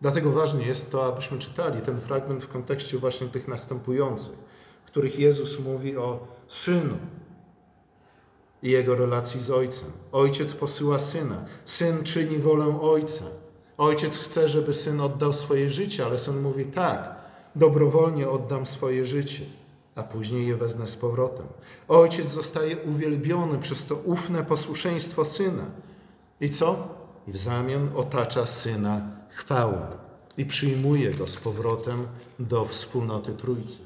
Dlatego 0.00 0.32
ważne 0.32 0.62
jest 0.62 0.92
to, 0.92 1.06
abyśmy 1.06 1.38
czytali 1.38 1.80
ten 1.80 2.00
fragment 2.00 2.44
w 2.44 2.48
kontekście 2.48 2.98
właśnie 2.98 3.28
tych 3.28 3.48
następujących, 3.48 4.38
w 4.84 4.86
których 4.86 5.18
Jezus 5.18 5.60
mówi 5.60 5.96
o 5.96 6.26
synu 6.48 6.96
i 8.62 8.70
jego 8.70 8.96
relacji 8.96 9.40
z 9.40 9.50
ojcem. 9.50 9.92
Ojciec 10.12 10.54
posyła 10.54 10.98
syna, 10.98 11.44
syn 11.64 12.04
czyni 12.04 12.38
wolę 12.38 12.80
ojca. 12.80 13.24
Ojciec 13.78 14.18
chce, 14.18 14.48
żeby 14.48 14.74
syn 14.74 15.00
oddał 15.00 15.32
swoje 15.32 15.68
życie, 15.68 16.06
ale 16.06 16.18
syn 16.18 16.40
mówi 16.40 16.64
tak, 16.64 17.14
dobrowolnie 17.56 18.28
oddam 18.28 18.66
swoje 18.66 19.04
życie, 19.04 19.44
a 19.94 20.02
później 20.02 20.48
je 20.48 20.56
wezmę 20.56 20.86
z 20.86 20.96
powrotem. 20.96 21.46
Ojciec 21.88 22.28
zostaje 22.28 22.76
uwielbiony 22.76 23.58
przez 23.58 23.86
to 23.86 23.94
ufne 23.94 24.44
posłuszeństwo 24.44 25.24
syna. 25.24 25.66
I 26.40 26.50
co? 26.50 26.88
I 27.28 27.32
w 27.32 27.38
zamian 27.38 27.90
otacza 27.96 28.46
syna 28.46 29.00
chwałą 29.30 29.78
i 30.38 30.44
przyjmuje 30.44 31.10
go 31.10 31.26
z 31.26 31.36
powrotem 31.36 32.06
do 32.38 32.64
wspólnoty 32.64 33.32
Trójcy. 33.32 33.78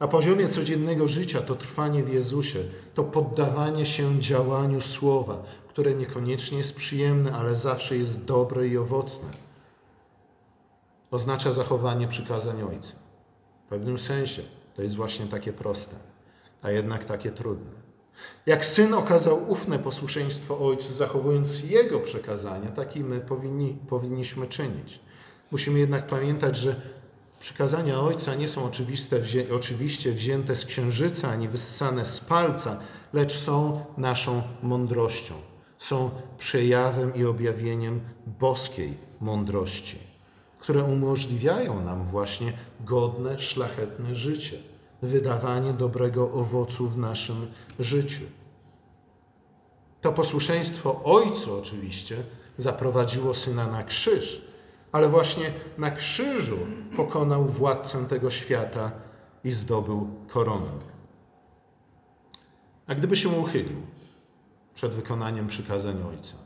Na 0.00 0.08
poziomie 0.08 0.48
codziennego 0.48 1.08
życia 1.08 1.40
to 1.40 1.54
trwanie 1.54 2.04
w 2.04 2.12
Jezusie, 2.12 2.58
to 2.94 3.04
poddawanie 3.04 3.86
się 3.86 4.20
działaniu 4.20 4.80
słowa, 4.80 5.42
które 5.68 5.94
niekoniecznie 5.94 6.58
jest 6.58 6.76
przyjemne, 6.76 7.32
ale 7.32 7.56
zawsze 7.56 7.96
jest 7.96 8.24
dobre 8.24 8.66
i 8.68 8.78
owocne. 8.78 9.28
Oznacza 11.10 11.52
zachowanie 11.52 12.08
przykazań 12.08 12.62
Ojca. 12.62 12.94
W 13.66 13.68
pewnym 13.68 13.98
sensie 13.98 14.42
to 14.76 14.82
jest 14.82 14.96
właśnie 14.96 15.26
takie 15.26 15.52
proste, 15.52 15.96
a 16.62 16.70
jednak 16.70 17.04
takie 17.04 17.30
trudne. 17.30 17.79
Jak 18.46 18.66
syn 18.66 18.94
okazał 18.94 19.50
ufne 19.50 19.78
posłuszeństwo 19.78 20.58
ojcu, 20.58 20.92
zachowując 20.92 21.64
jego 21.64 22.00
przekazania, 22.00 22.70
tak 22.70 22.96
i 22.96 23.00
my 23.00 23.20
powinni, 23.20 23.78
powinniśmy 23.88 24.46
czynić. 24.46 25.00
Musimy 25.50 25.78
jednak 25.78 26.06
pamiętać, 26.06 26.56
że 26.56 26.80
przekazania 27.40 28.00
ojca 28.00 28.34
nie 28.34 28.48
są 28.48 28.64
oczywiste, 28.64 29.20
wzię, 29.20 29.44
oczywiście 29.54 30.12
wzięte 30.12 30.56
z 30.56 30.66
księżyca 30.66 31.28
ani 31.28 31.48
wyssane 31.48 32.06
z 32.06 32.20
palca, 32.20 32.80
lecz 33.12 33.32
są 33.32 33.84
naszą 33.96 34.42
mądrością. 34.62 35.34
Są 35.78 36.10
przejawem 36.38 37.14
i 37.14 37.24
objawieniem 37.24 38.00
boskiej 38.40 38.96
mądrości, 39.20 39.98
które 40.58 40.84
umożliwiają 40.84 41.84
nam 41.84 42.04
właśnie 42.04 42.52
godne, 42.80 43.38
szlachetne 43.38 44.14
życie 44.14 44.69
wydawanie 45.02 45.72
dobrego 45.72 46.32
owocu 46.32 46.88
w 46.88 46.98
naszym 46.98 47.46
życiu. 47.78 48.24
To 50.00 50.12
posłuszeństwo 50.12 51.00
Ojcu 51.04 51.58
oczywiście 51.58 52.16
zaprowadziło 52.56 53.34
syna 53.34 53.66
na 53.66 53.84
krzyż, 53.84 54.44
ale 54.92 55.08
właśnie 55.08 55.52
na 55.78 55.90
krzyżu 55.90 56.58
pokonał 56.96 57.44
władcę 57.44 58.06
tego 58.06 58.30
świata 58.30 58.92
i 59.44 59.52
zdobył 59.52 60.08
koronę. 60.28 60.70
A 62.86 62.94
gdyby 62.94 63.16
się 63.16 63.28
uchylił 63.28 63.82
przed 64.74 64.92
wykonaniem 64.92 65.46
przykazań 65.46 66.02
Ojca, 66.02 66.36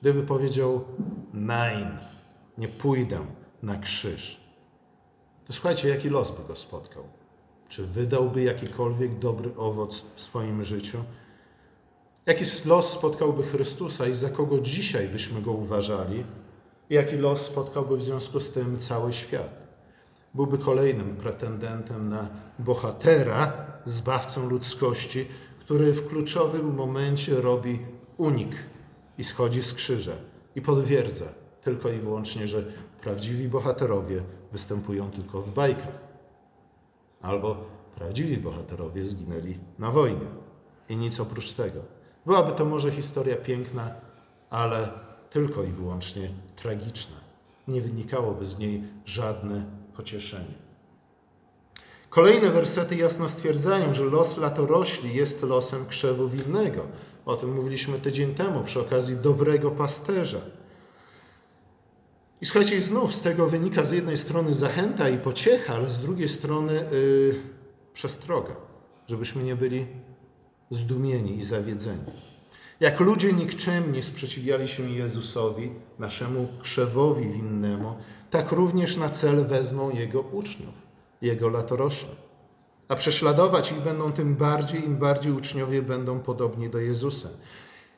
gdyby 0.00 0.22
powiedział: 0.22 0.84
Nein, 1.32 1.98
nie 2.58 2.68
pójdę 2.68 3.18
na 3.62 3.78
krzyż, 3.78 4.40
to 5.46 5.52
słuchajcie, 5.52 5.88
jaki 5.88 6.08
los 6.08 6.30
by 6.30 6.44
go 6.48 6.56
spotkał. 6.56 7.21
Czy 7.72 7.86
wydałby 7.86 8.42
jakikolwiek 8.42 9.18
dobry 9.18 9.50
owoc 9.56 10.04
w 10.14 10.20
swoim 10.20 10.64
życiu? 10.64 10.98
Jaki 12.26 12.44
los 12.66 12.90
spotkałby 12.90 13.42
Chrystusa 13.42 14.06
i 14.06 14.14
za 14.14 14.30
kogo 14.30 14.60
dzisiaj 14.60 15.08
byśmy 15.08 15.42
go 15.42 15.52
uważali? 15.52 16.24
Jaki 16.90 17.16
los 17.16 17.40
spotkałby 17.40 17.96
w 17.96 18.02
związku 18.02 18.40
z 18.40 18.50
tym 18.50 18.78
cały 18.78 19.12
świat? 19.12 19.50
Byłby 20.34 20.58
kolejnym 20.58 21.16
pretendentem 21.16 22.08
na 22.08 22.28
bohatera, 22.58 23.52
zbawcą 23.84 24.48
ludzkości, 24.48 25.26
który 25.60 25.92
w 25.92 26.08
kluczowym 26.08 26.74
momencie 26.74 27.40
robi 27.40 27.78
unik 28.16 28.52
i 29.18 29.24
schodzi 29.24 29.62
z 29.62 29.74
krzyża 29.74 30.14
i 30.56 30.62
potwierdza 30.62 31.26
tylko 31.62 31.88
i 31.90 31.98
wyłącznie, 31.98 32.46
że 32.46 32.64
prawdziwi 33.00 33.48
bohaterowie 33.48 34.22
występują 34.52 35.10
tylko 35.10 35.42
w 35.42 35.50
bajkach 35.54 36.11
albo 37.22 37.56
prawdziwi 37.94 38.36
bohaterowie 38.36 39.04
zginęli 39.04 39.58
na 39.78 39.90
wojnie. 39.90 40.26
I 40.88 40.96
nic 40.96 41.20
oprócz 41.20 41.52
tego. 41.52 41.80
Byłaby 42.26 42.52
to 42.52 42.64
może 42.64 42.90
historia 42.90 43.36
piękna, 43.36 43.90
ale 44.50 44.88
tylko 45.30 45.62
i 45.62 45.72
wyłącznie 45.72 46.30
tragiczna. 46.56 47.16
Nie 47.68 47.80
wynikałoby 47.80 48.46
z 48.46 48.58
niej 48.58 48.82
żadne 49.04 49.64
pocieszenie. 49.96 50.54
Kolejne 52.10 52.50
wersety 52.50 52.96
jasno 52.96 53.28
stwierdzają, 53.28 53.94
że 53.94 54.04
los 54.04 54.38
latorośli 54.38 55.14
jest 55.14 55.42
losem 55.42 55.86
krzewu 55.86 56.28
winnego. 56.28 56.82
O 57.26 57.36
tym 57.36 57.54
mówiliśmy 57.54 57.98
tydzień 57.98 58.34
temu 58.34 58.64
przy 58.64 58.80
okazji 58.80 59.16
dobrego 59.16 59.70
pasterza. 59.70 60.40
I 62.42 62.46
słuchajcie, 62.46 62.80
znów 62.80 63.14
z 63.14 63.22
tego 63.22 63.48
wynika 63.48 63.84
z 63.84 63.92
jednej 63.92 64.16
strony 64.16 64.54
zachęta 64.54 65.08
i 65.08 65.18
pociecha, 65.18 65.74
ale 65.74 65.90
z 65.90 65.98
drugiej 65.98 66.28
strony 66.28 66.72
yy, 66.72 67.34
przestroga, 67.94 68.56
żebyśmy 69.08 69.42
nie 69.42 69.56
byli 69.56 69.86
zdumieni 70.70 71.38
i 71.38 71.44
zawiedzeni. 71.44 72.04
Jak 72.80 73.00
ludzie 73.00 73.32
nikczemnie 73.32 74.02
sprzeciwiali 74.02 74.68
się 74.68 74.90
Jezusowi, 74.90 75.72
naszemu 75.98 76.48
krzewowi 76.62 77.28
winnemu, 77.28 77.94
tak 78.30 78.52
również 78.52 78.96
na 78.96 79.10
cel 79.10 79.46
wezmą 79.46 79.90
Jego 79.90 80.20
uczniów, 80.20 80.74
Jego 81.20 81.48
latorośle. 81.48 82.10
A 82.88 82.96
prześladować 82.96 83.72
ich 83.72 83.80
będą 83.80 84.12
tym 84.12 84.36
bardziej, 84.36 84.84
im 84.84 84.96
bardziej 84.96 85.32
uczniowie 85.32 85.82
będą 85.82 86.20
podobni 86.20 86.70
do 86.70 86.78
Jezusa. 86.78 87.28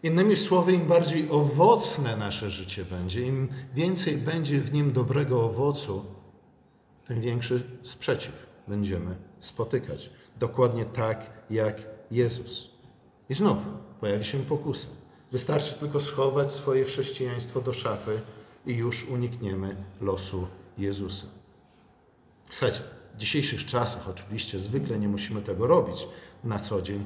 Innymi 0.04 0.36
słowy, 0.36 0.72
im 0.72 0.86
bardziej 0.86 1.30
owocne 1.30 2.16
nasze 2.16 2.50
życie 2.50 2.84
będzie, 2.84 3.26
im 3.26 3.48
więcej 3.74 4.16
będzie 4.16 4.60
w 4.60 4.72
nim 4.72 4.92
dobrego 4.92 5.44
owocu, 5.44 6.04
tym 7.04 7.20
większy 7.20 7.62
sprzeciw 7.82 8.32
będziemy 8.68 9.16
spotykać. 9.40 10.10
Dokładnie 10.38 10.84
tak 10.84 11.30
jak 11.50 11.86
Jezus. 12.10 12.70
I 13.28 13.34
znów 13.34 13.58
pojawi 14.00 14.24
się 14.24 14.38
pokusa. 14.38 14.86
Wystarczy 15.32 15.74
tylko 15.74 16.00
schować 16.00 16.52
swoje 16.52 16.84
chrześcijaństwo 16.84 17.60
do 17.60 17.72
szafy 17.72 18.20
i 18.66 18.74
już 18.74 19.08
unikniemy 19.08 19.76
losu 20.00 20.46
Jezusa. 20.78 21.26
Słuchajcie, 22.50 22.80
w 23.14 23.16
dzisiejszych 23.16 23.66
czasach 23.66 24.08
oczywiście 24.08 24.60
zwykle 24.60 24.98
nie 24.98 25.08
musimy 25.08 25.42
tego 25.42 25.66
robić 25.66 26.08
na 26.44 26.58
co 26.58 26.82
dzień, 26.82 27.04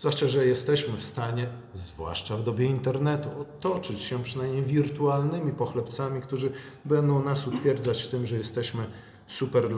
zwłaszcza, 0.00 0.28
że 0.28 0.46
jesteśmy 0.46 0.96
w 0.96 1.04
stanie, 1.04 1.46
zwłaszcza 1.74 2.36
w 2.36 2.42
dobie 2.42 2.66
internetu, 2.66 3.28
otoczyć 3.40 4.00
się 4.00 4.22
przynajmniej 4.22 4.62
wirtualnymi 4.62 5.52
pochlebcami, 5.52 6.22
którzy 6.22 6.52
będą 6.84 7.22
nas 7.22 7.46
utwierdzać 7.46 8.02
w 8.02 8.08
tym, 8.08 8.26
że 8.26 8.36
jesteśmy 8.36 8.86
super. 9.26 9.68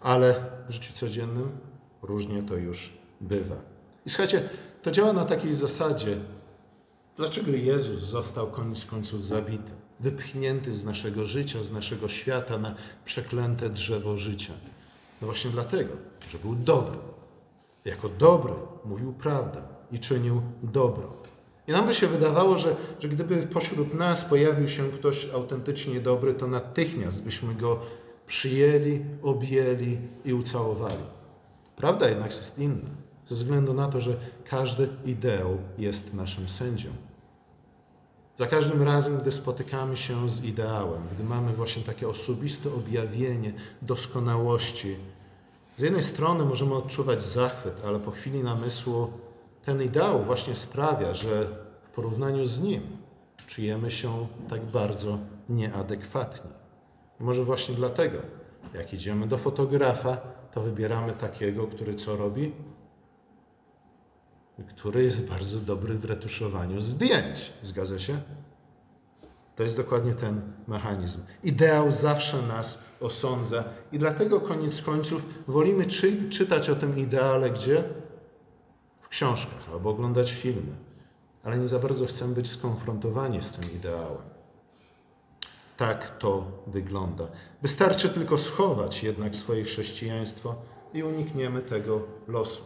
Ale 0.00 0.44
w 0.68 0.72
życiu 0.72 0.92
codziennym 0.92 1.50
różnie 2.02 2.42
to 2.42 2.56
już 2.56 2.92
bywa. 3.20 3.56
I 4.06 4.10
słuchajcie, 4.10 4.48
to 4.82 4.90
działa 4.90 5.12
na 5.12 5.24
takiej 5.24 5.54
zasadzie, 5.54 6.16
dlaczego 7.16 7.50
Jezus 7.50 8.02
został 8.02 8.50
koniec 8.50 8.86
końców 8.86 9.24
zabity, 9.24 9.72
wypchnięty 10.00 10.74
z 10.74 10.84
naszego 10.84 11.26
życia, 11.26 11.64
z 11.64 11.72
naszego 11.72 12.08
świata 12.08 12.58
na 12.58 12.74
przeklęte 13.04 13.70
drzewo 13.70 14.16
życia. 14.16 14.52
No 15.20 15.26
właśnie 15.26 15.50
dlatego, 15.50 15.92
że 16.30 16.38
był 16.38 16.54
dobry. 16.54 17.11
Jako 17.84 18.08
dobry 18.08 18.52
mówił 18.84 19.12
prawdę 19.12 19.62
i 19.92 19.98
czynił 19.98 20.42
dobro. 20.62 21.12
I 21.68 21.72
nam 21.72 21.86
by 21.86 21.94
się 21.94 22.06
wydawało, 22.06 22.58
że, 22.58 22.76
że 23.00 23.08
gdyby 23.08 23.36
pośród 23.36 23.94
nas 23.94 24.24
pojawił 24.24 24.68
się 24.68 24.90
ktoś 24.90 25.30
autentycznie 25.30 26.00
dobry, 26.00 26.34
to 26.34 26.46
natychmiast 26.46 27.24
byśmy 27.24 27.54
go 27.54 27.80
przyjęli, 28.26 29.04
objęli 29.22 29.98
i 30.24 30.32
ucałowali. 30.32 31.04
Prawda 31.76 32.08
jednak 32.08 32.26
jest 32.26 32.58
inna 32.58 32.90
ze 33.26 33.34
względu 33.34 33.74
na 33.74 33.88
to, 33.88 34.00
że 34.00 34.16
każdy 34.44 34.88
ideał 35.04 35.58
jest 35.78 36.14
naszym 36.14 36.48
sędzią. 36.48 36.90
Za 38.36 38.46
każdym 38.46 38.82
razem, 38.82 39.18
gdy 39.18 39.32
spotykamy 39.32 39.96
się 39.96 40.30
z 40.30 40.44
ideałem, 40.44 41.02
gdy 41.14 41.24
mamy 41.24 41.52
właśnie 41.52 41.82
takie 41.82 42.08
osobiste 42.08 42.74
objawienie 42.74 43.52
doskonałości, 43.82 44.96
z 45.76 45.82
jednej 45.82 46.02
strony 46.02 46.44
możemy 46.44 46.74
odczuwać 46.74 47.22
zachwyt, 47.22 47.82
ale 47.86 48.00
po 48.00 48.10
chwili 48.10 48.42
namysłu 48.42 49.10
ten 49.64 49.82
ideał 49.82 50.24
właśnie 50.24 50.56
sprawia, 50.56 51.14
że 51.14 51.46
w 51.82 51.94
porównaniu 51.94 52.46
z 52.46 52.62
nim 52.62 52.82
czujemy 53.46 53.90
się 53.90 54.26
tak 54.48 54.64
bardzo 54.64 55.18
nieadekwatni. 55.48 56.50
Może 57.20 57.44
właśnie 57.44 57.74
dlatego, 57.74 58.18
jak 58.74 58.92
idziemy 58.92 59.26
do 59.26 59.38
fotografa, 59.38 60.16
to 60.54 60.60
wybieramy 60.60 61.12
takiego, 61.12 61.66
który 61.66 61.94
co 61.94 62.16
robi? 62.16 62.52
który 64.68 65.04
jest 65.04 65.28
bardzo 65.28 65.58
dobry 65.58 65.94
w 65.94 66.04
retuszowaniu 66.04 66.80
zdjęć. 66.80 67.52
Zgadza 67.62 67.98
się? 67.98 68.22
To 69.56 69.62
jest 69.62 69.76
dokładnie 69.76 70.12
ten 70.12 70.40
mechanizm. 70.68 71.20
Ideał 71.44 71.92
zawsze 71.92 72.42
nas 72.42 72.78
osądza 73.00 73.64
i 73.92 73.98
dlatego 73.98 74.40
koniec 74.40 74.82
końców 74.82 75.26
wolimy 75.48 75.84
czy, 75.84 76.30
czytać 76.30 76.70
o 76.70 76.76
tym 76.76 76.98
ideale 76.98 77.50
gdzie? 77.50 77.84
W 79.00 79.08
książkach 79.08 79.68
albo 79.72 79.90
oglądać 79.90 80.32
filmy. 80.32 80.72
Ale 81.44 81.58
nie 81.58 81.68
za 81.68 81.78
bardzo 81.78 82.06
chcemy 82.06 82.34
być 82.34 82.50
skonfrontowani 82.50 83.42
z 83.42 83.52
tym 83.52 83.72
ideałem. 83.72 84.22
Tak 85.76 86.18
to 86.18 86.44
wygląda. 86.66 87.28
Wystarczy 87.62 88.08
tylko 88.08 88.38
schować 88.38 89.02
jednak 89.02 89.36
swoje 89.36 89.64
chrześcijaństwo 89.64 90.54
i 90.94 91.02
unikniemy 91.02 91.62
tego 91.62 92.02
losu. 92.28 92.64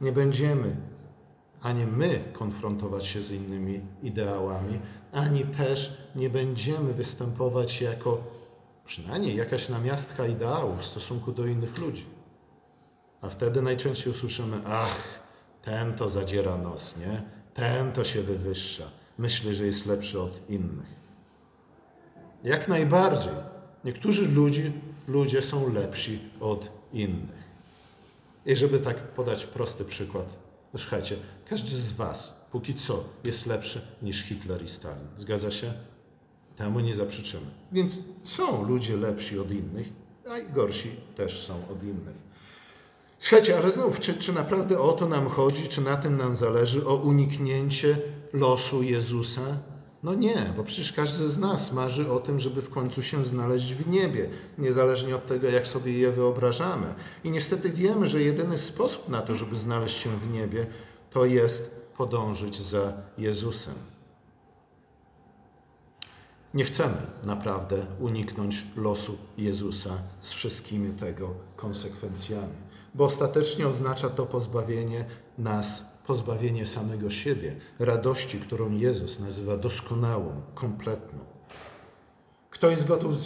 Nie 0.00 0.12
będziemy 0.12 0.76
ani 1.64 1.86
my 1.86 2.24
konfrontować 2.32 3.06
się 3.06 3.22
z 3.22 3.30
innymi 3.32 3.80
ideałami, 4.02 4.80
ani 5.12 5.44
też 5.44 5.98
nie 6.16 6.30
będziemy 6.30 6.92
występować 6.92 7.80
jako 7.80 8.24
przynajmniej 8.84 9.36
jakaś 9.36 9.68
namiastka 9.68 10.26
ideału 10.26 10.76
w 10.76 10.84
stosunku 10.84 11.32
do 11.32 11.46
innych 11.46 11.78
ludzi. 11.78 12.04
A 13.20 13.28
wtedy 13.28 13.62
najczęściej 13.62 14.12
usłyszymy: 14.12 14.56
Ach, 14.66 15.20
ten 15.62 15.94
to 15.94 16.08
zadziera 16.08 16.56
nos, 16.56 16.96
nie? 16.96 17.22
Ten 17.54 17.92
to 17.92 18.04
się 18.04 18.22
wywyższa. 18.22 18.84
Myśli, 19.18 19.54
że 19.54 19.66
jest 19.66 19.86
lepszy 19.86 20.20
od 20.20 20.50
innych. 20.50 20.94
Jak 22.44 22.68
najbardziej. 22.68 23.32
Niektórzy 23.84 24.28
ludzie, 25.08 25.42
są 25.42 25.72
lepsi 25.72 26.18
od 26.40 26.70
innych. 26.92 27.44
I 28.46 28.56
żeby 28.56 28.78
tak 28.78 28.96
podać 28.96 29.46
prosty 29.46 29.84
przykład, 29.84 30.43
słuchajcie, 30.78 31.16
każdy 31.48 31.76
z 31.76 31.92
Was 31.92 32.46
póki 32.52 32.74
co 32.74 33.04
jest 33.24 33.46
lepszy 33.46 33.80
niż 34.02 34.22
Hitler 34.22 34.64
i 34.64 34.68
Stalin. 34.68 35.08
Zgadza 35.16 35.50
się? 35.50 35.72
Temu 36.56 36.80
nie 36.80 36.94
zaprzeczymy. 36.94 37.46
Więc 37.72 38.02
są 38.22 38.64
ludzie 38.64 38.96
lepsi 38.96 39.38
od 39.38 39.50
innych, 39.50 39.88
a 40.30 40.38
i 40.38 40.52
gorsi 40.52 40.90
też 41.16 41.46
są 41.46 41.54
od 41.54 41.82
innych. 41.82 42.24
Słuchajcie, 43.18 43.58
ale 43.58 43.70
znów, 43.70 44.00
czy, 44.00 44.14
czy 44.14 44.32
naprawdę 44.32 44.80
o 44.80 44.92
to 44.92 45.08
nam 45.08 45.28
chodzi, 45.28 45.68
czy 45.68 45.80
na 45.80 45.96
tym 45.96 46.16
nam 46.16 46.36
zależy, 46.36 46.86
o 46.86 46.96
uniknięcie 46.96 47.96
losu 48.32 48.82
Jezusa? 48.82 49.58
No 50.04 50.14
nie, 50.14 50.52
bo 50.56 50.64
przecież 50.64 50.92
każdy 50.92 51.28
z 51.28 51.38
nas 51.38 51.72
marzy 51.72 52.12
o 52.12 52.20
tym, 52.20 52.40
żeby 52.40 52.62
w 52.62 52.70
końcu 52.70 53.02
się 53.02 53.24
znaleźć 53.24 53.74
w 53.74 53.88
niebie, 53.88 54.28
niezależnie 54.58 55.16
od 55.16 55.26
tego, 55.26 55.48
jak 55.48 55.68
sobie 55.68 55.92
je 55.92 56.12
wyobrażamy. 56.12 56.94
I 57.24 57.30
niestety 57.30 57.70
wiemy, 57.70 58.06
że 58.06 58.22
jedyny 58.22 58.58
sposób 58.58 59.08
na 59.08 59.22
to, 59.22 59.36
żeby 59.36 59.56
znaleźć 59.56 59.96
się 59.96 60.10
w 60.10 60.30
niebie, 60.30 60.66
to 61.10 61.24
jest 61.24 61.88
podążyć 61.96 62.62
za 62.62 62.92
Jezusem. 63.18 63.74
Nie 66.54 66.64
chcemy 66.64 66.96
naprawdę 67.22 67.86
uniknąć 68.00 68.66
losu 68.76 69.18
Jezusa 69.38 69.98
z 70.20 70.32
wszystkimi 70.32 70.92
tego 70.92 71.34
konsekwencjami, 71.56 72.56
bo 72.94 73.04
ostatecznie 73.04 73.68
oznacza 73.68 74.08
to 74.08 74.26
pozbawienie 74.26 75.04
nas 75.38 75.94
pozbawienie 76.06 76.66
samego 76.66 77.10
siebie, 77.10 77.56
radości, 77.78 78.38
którą 78.38 78.72
Jezus 78.72 79.20
nazywa 79.20 79.56
doskonałą, 79.56 80.42
kompletną. 80.54 81.18
Kto 82.50 82.70
jest 82.70 82.86
gotów, 82.86 83.18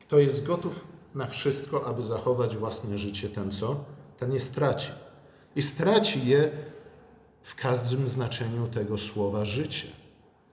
kto 0.00 0.18
jest 0.18 0.46
gotów 0.46 0.84
na 1.14 1.26
wszystko, 1.26 1.86
aby 1.86 2.04
zachować 2.04 2.56
własne 2.56 2.98
życie, 2.98 3.28
ten 3.28 3.52
co? 3.52 3.84
Ten 4.18 4.32
je 4.32 4.40
straci. 4.40 4.92
I 5.56 5.62
straci 5.62 6.26
je 6.26 6.50
w 7.42 7.54
każdym 7.54 8.08
znaczeniu 8.08 8.68
tego 8.68 8.98
słowa 8.98 9.44
życie. 9.44 9.88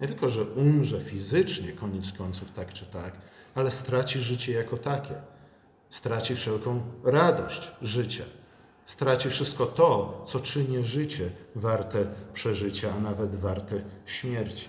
Nie 0.02 0.08
tylko, 0.08 0.30
że 0.30 0.44
umrze 0.44 1.02
fizycznie, 1.02 1.72
koniec 1.72 2.12
końców, 2.12 2.52
tak 2.52 2.74
czy 2.74 2.86
tak, 2.86 3.14
ale 3.56 3.72
straci 3.72 4.20
życie 4.20 4.54
jako 4.54 4.78
takie. 4.78 5.16
Straci 5.90 6.36
wszelką 6.36 6.82
radość 7.04 7.72
życia 7.82 8.24
straci 8.92 9.30
wszystko 9.30 9.66
to, 9.66 10.22
co 10.28 10.40
czyni 10.40 10.84
życie 10.86 11.30
warte 11.56 12.06
przeżycia, 12.34 12.94
a 12.98 13.00
nawet 13.00 13.36
warte 13.36 13.82
śmierci. 14.06 14.68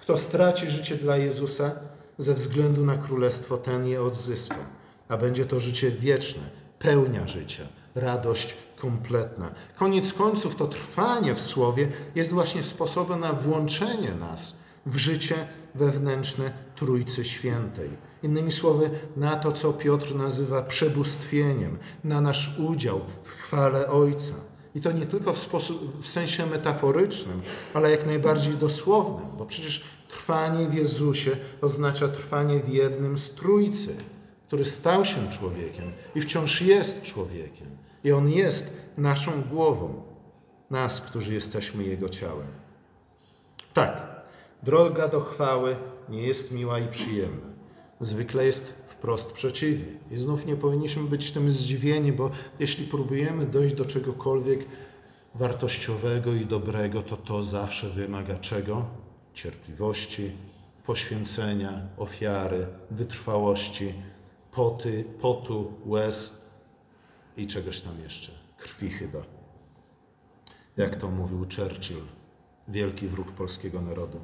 Kto 0.00 0.18
straci 0.18 0.70
życie 0.70 0.96
dla 0.96 1.16
Jezusa, 1.16 1.70
ze 2.18 2.34
względu 2.34 2.84
na 2.84 2.96
królestwo, 2.96 3.58
ten 3.58 3.86
je 3.86 4.02
odzyska, 4.02 4.66
a 5.08 5.16
będzie 5.16 5.46
to 5.46 5.60
życie 5.60 5.90
wieczne, 5.90 6.42
pełnia 6.78 7.26
życia, 7.26 7.62
radość 7.94 8.54
kompletna. 8.76 9.50
Koniec 9.76 10.12
końców 10.12 10.56
to 10.56 10.66
trwanie 10.66 11.34
w 11.34 11.40
Słowie 11.40 11.88
jest 12.14 12.32
właśnie 12.32 12.62
sposobem 12.62 13.20
na 13.20 13.32
włączenie 13.32 14.14
nas 14.14 14.56
w 14.86 14.96
życie 14.96 15.34
wewnętrzne 15.74 16.52
Trójcy 16.76 17.24
Świętej. 17.24 17.90
Innymi 18.22 18.52
słowy, 18.52 18.90
na 19.16 19.36
to, 19.36 19.52
co 19.52 19.72
Piotr 19.72 20.14
nazywa 20.14 20.62
przebóstwieniem, 20.62 21.78
na 22.04 22.20
nasz 22.20 22.58
udział 22.58 23.00
w 23.24 23.28
chwale 23.28 23.88
Ojca. 23.88 24.34
I 24.74 24.80
to 24.80 24.92
nie 24.92 25.06
tylko 25.06 25.32
w, 25.32 25.38
sposób, 25.38 26.02
w 26.02 26.08
sensie 26.08 26.46
metaforycznym, 26.46 27.40
ale 27.74 27.90
jak 27.90 28.06
najbardziej 28.06 28.54
dosłownym, 28.54 29.28
bo 29.38 29.46
przecież 29.46 29.84
trwanie 30.08 30.68
w 30.68 30.74
Jezusie 30.74 31.30
oznacza 31.60 32.08
trwanie 32.08 32.60
w 32.60 32.68
jednym 32.68 33.18
z 33.18 33.30
Trójcy, 33.30 33.96
który 34.46 34.64
stał 34.64 35.04
się 35.04 35.30
człowiekiem 35.30 35.92
i 36.14 36.20
wciąż 36.20 36.62
jest 36.62 37.02
człowiekiem. 37.02 37.68
I 38.04 38.12
On 38.12 38.28
jest 38.28 38.72
naszą 38.96 39.42
głową, 39.42 40.02
nas, 40.70 41.00
którzy 41.00 41.34
jesteśmy 41.34 41.84
Jego 41.84 42.08
ciałem. 42.08 42.46
Tak, 43.74 44.22
droga 44.62 45.08
do 45.08 45.20
chwały 45.20 45.76
nie 46.08 46.22
jest 46.22 46.52
miła 46.52 46.78
i 46.78 46.88
przyjemna. 46.88 47.55
Zwykle 48.00 48.46
jest 48.46 48.72
wprost 48.88 49.32
przeciwnie. 49.32 49.92
I 50.10 50.18
znów 50.18 50.46
nie 50.46 50.56
powinniśmy 50.56 51.02
być 51.02 51.32
tym 51.32 51.50
zdziwieni, 51.50 52.12
bo 52.12 52.30
jeśli 52.58 52.86
próbujemy 52.86 53.46
dojść 53.46 53.74
do 53.74 53.84
czegokolwiek 53.84 54.66
wartościowego 55.34 56.32
i 56.32 56.46
dobrego, 56.46 57.02
to 57.02 57.16
to 57.16 57.42
zawsze 57.42 57.90
wymaga 57.90 58.36
czego? 58.36 58.84
Cierpliwości, 59.34 60.30
poświęcenia, 60.86 61.88
ofiary, 61.96 62.66
wytrwałości, 62.90 63.92
poty, 64.52 65.04
potu, 65.20 65.72
łez 65.86 66.42
i 67.36 67.46
czegoś 67.46 67.80
tam 67.80 68.00
jeszcze. 68.02 68.32
Krwi 68.58 68.88
chyba. 68.88 69.18
Jak 70.76 70.96
to 70.96 71.10
mówił 71.10 71.38
Churchill, 71.38 72.02
wielki 72.68 73.08
wróg 73.08 73.32
polskiego 73.32 73.82
narodu. 73.82 74.20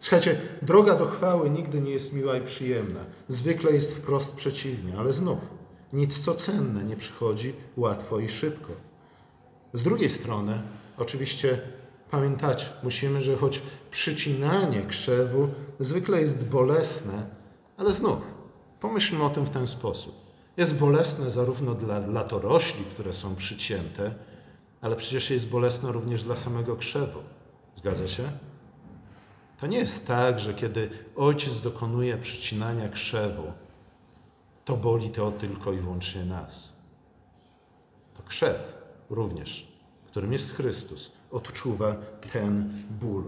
Słuchajcie, 0.00 0.40
droga 0.62 0.94
do 0.94 1.06
chwały 1.06 1.50
nigdy 1.50 1.80
nie 1.80 1.90
jest 1.90 2.12
miła 2.12 2.36
i 2.36 2.40
przyjemna. 2.40 3.00
Zwykle 3.28 3.72
jest 3.72 3.96
wprost 3.96 4.34
przeciwnie, 4.34 4.98
ale 4.98 5.12
znów, 5.12 5.38
nic 5.92 6.18
co 6.18 6.34
cenne 6.34 6.84
nie 6.84 6.96
przychodzi 6.96 7.52
łatwo 7.76 8.20
i 8.20 8.28
szybko. 8.28 8.72
Z 9.72 9.82
drugiej 9.82 10.10
strony, 10.10 10.62
oczywiście 10.98 11.58
pamiętać 12.10 12.72
musimy, 12.82 13.22
że 13.22 13.36
choć 13.36 13.62
przycinanie 13.90 14.82
krzewu 14.82 15.48
zwykle 15.80 16.20
jest 16.20 16.44
bolesne, 16.44 17.26
ale 17.76 17.94
znów, 17.94 18.18
pomyślmy 18.80 19.24
o 19.24 19.30
tym 19.30 19.44
w 19.44 19.50
ten 19.50 19.66
sposób. 19.66 20.14
Jest 20.56 20.74
bolesne 20.74 21.30
zarówno 21.30 21.74
dla 21.74 21.98
latorośli, 21.98 22.84
które 22.84 23.14
są 23.14 23.36
przycięte, 23.36 24.14
ale 24.80 24.96
przecież 24.96 25.30
jest 25.30 25.48
bolesne 25.48 25.92
również 25.92 26.22
dla 26.22 26.36
samego 26.36 26.76
krzewu. 26.76 27.18
Zgadza 27.76 28.08
się? 28.08 28.32
To 29.62 29.66
nie 29.66 29.78
jest 29.78 30.06
tak, 30.06 30.40
że 30.40 30.54
kiedy 30.54 30.90
ojciec 31.16 31.60
dokonuje 31.60 32.18
przycinania 32.18 32.88
krzewu, 32.88 33.52
to 34.64 34.76
boli 34.76 35.10
to 35.10 35.32
tylko 35.32 35.72
i 35.72 35.76
wyłącznie 35.76 36.24
nas. 36.24 36.72
To 38.16 38.22
krzew 38.22 38.74
również, 39.10 39.72
którym 40.06 40.32
jest 40.32 40.54
Chrystus, 40.54 41.12
odczuwa 41.30 41.96
ten 42.32 42.72
ból. 43.00 43.24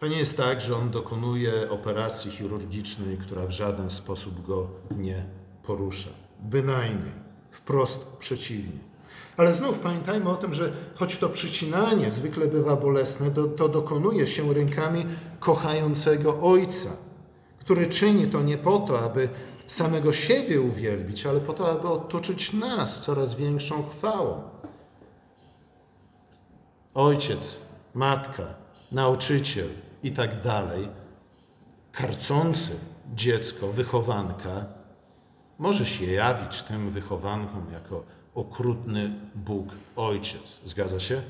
To 0.00 0.06
nie 0.06 0.18
jest 0.18 0.36
tak, 0.36 0.60
że 0.60 0.76
on 0.76 0.90
dokonuje 0.90 1.70
operacji 1.70 2.30
chirurgicznej, 2.30 3.18
która 3.18 3.46
w 3.46 3.50
żaden 3.50 3.90
sposób 3.90 4.46
go 4.46 4.70
nie 4.96 5.24
porusza. 5.62 6.10
Bynajmniej, 6.40 7.12
wprost 7.50 8.06
przeciwnie. 8.06 8.89
Ale 9.36 9.52
znów 9.52 9.78
pamiętajmy 9.78 10.30
o 10.30 10.36
tym, 10.36 10.54
że 10.54 10.72
choć 10.94 11.18
to 11.18 11.28
przycinanie 11.28 12.10
zwykle 12.10 12.46
bywa 12.46 12.76
bolesne, 12.76 13.30
to, 13.30 13.44
to 13.44 13.68
dokonuje 13.68 14.26
się 14.26 14.54
rękami 14.54 15.06
kochającego 15.40 16.40
Ojca, 16.40 16.90
który 17.58 17.86
czyni 17.86 18.26
to 18.26 18.42
nie 18.42 18.58
po 18.58 18.78
to, 18.78 19.00
aby 19.00 19.28
samego 19.66 20.12
siebie 20.12 20.60
uwielbić, 20.60 21.26
ale 21.26 21.40
po 21.40 21.52
to, 21.52 21.70
aby 21.72 21.88
otoczyć 21.88 22.52
nas 22.52 23.00
coraz 23.00 23.34
większą 23.34 23.88
chwałą. 23.88 24.42
Ojciec, 26.94 27.56
matka, 27.94 28.44
nauczyciel 28.92 29.68
i 30.02 30.12
tak 30.12 30.42
dalej, 30.42 30.88
karcący 31.92 32.72
dziecko, 33.14 33.72
wychowanka, 33.72 34.64
może 35.58 35.86
się 35.86 36.06
jawić 36.06 36.62
tym 36.62 36.90
wychowankom 36.90 37.66
jako 37.72 38.04
okrutny 38.34 39.14
Bóg 39.34 39.68
Ojciec. 39.96 40.60
Zgadza 40.64 41.00
się? 41.00 41.22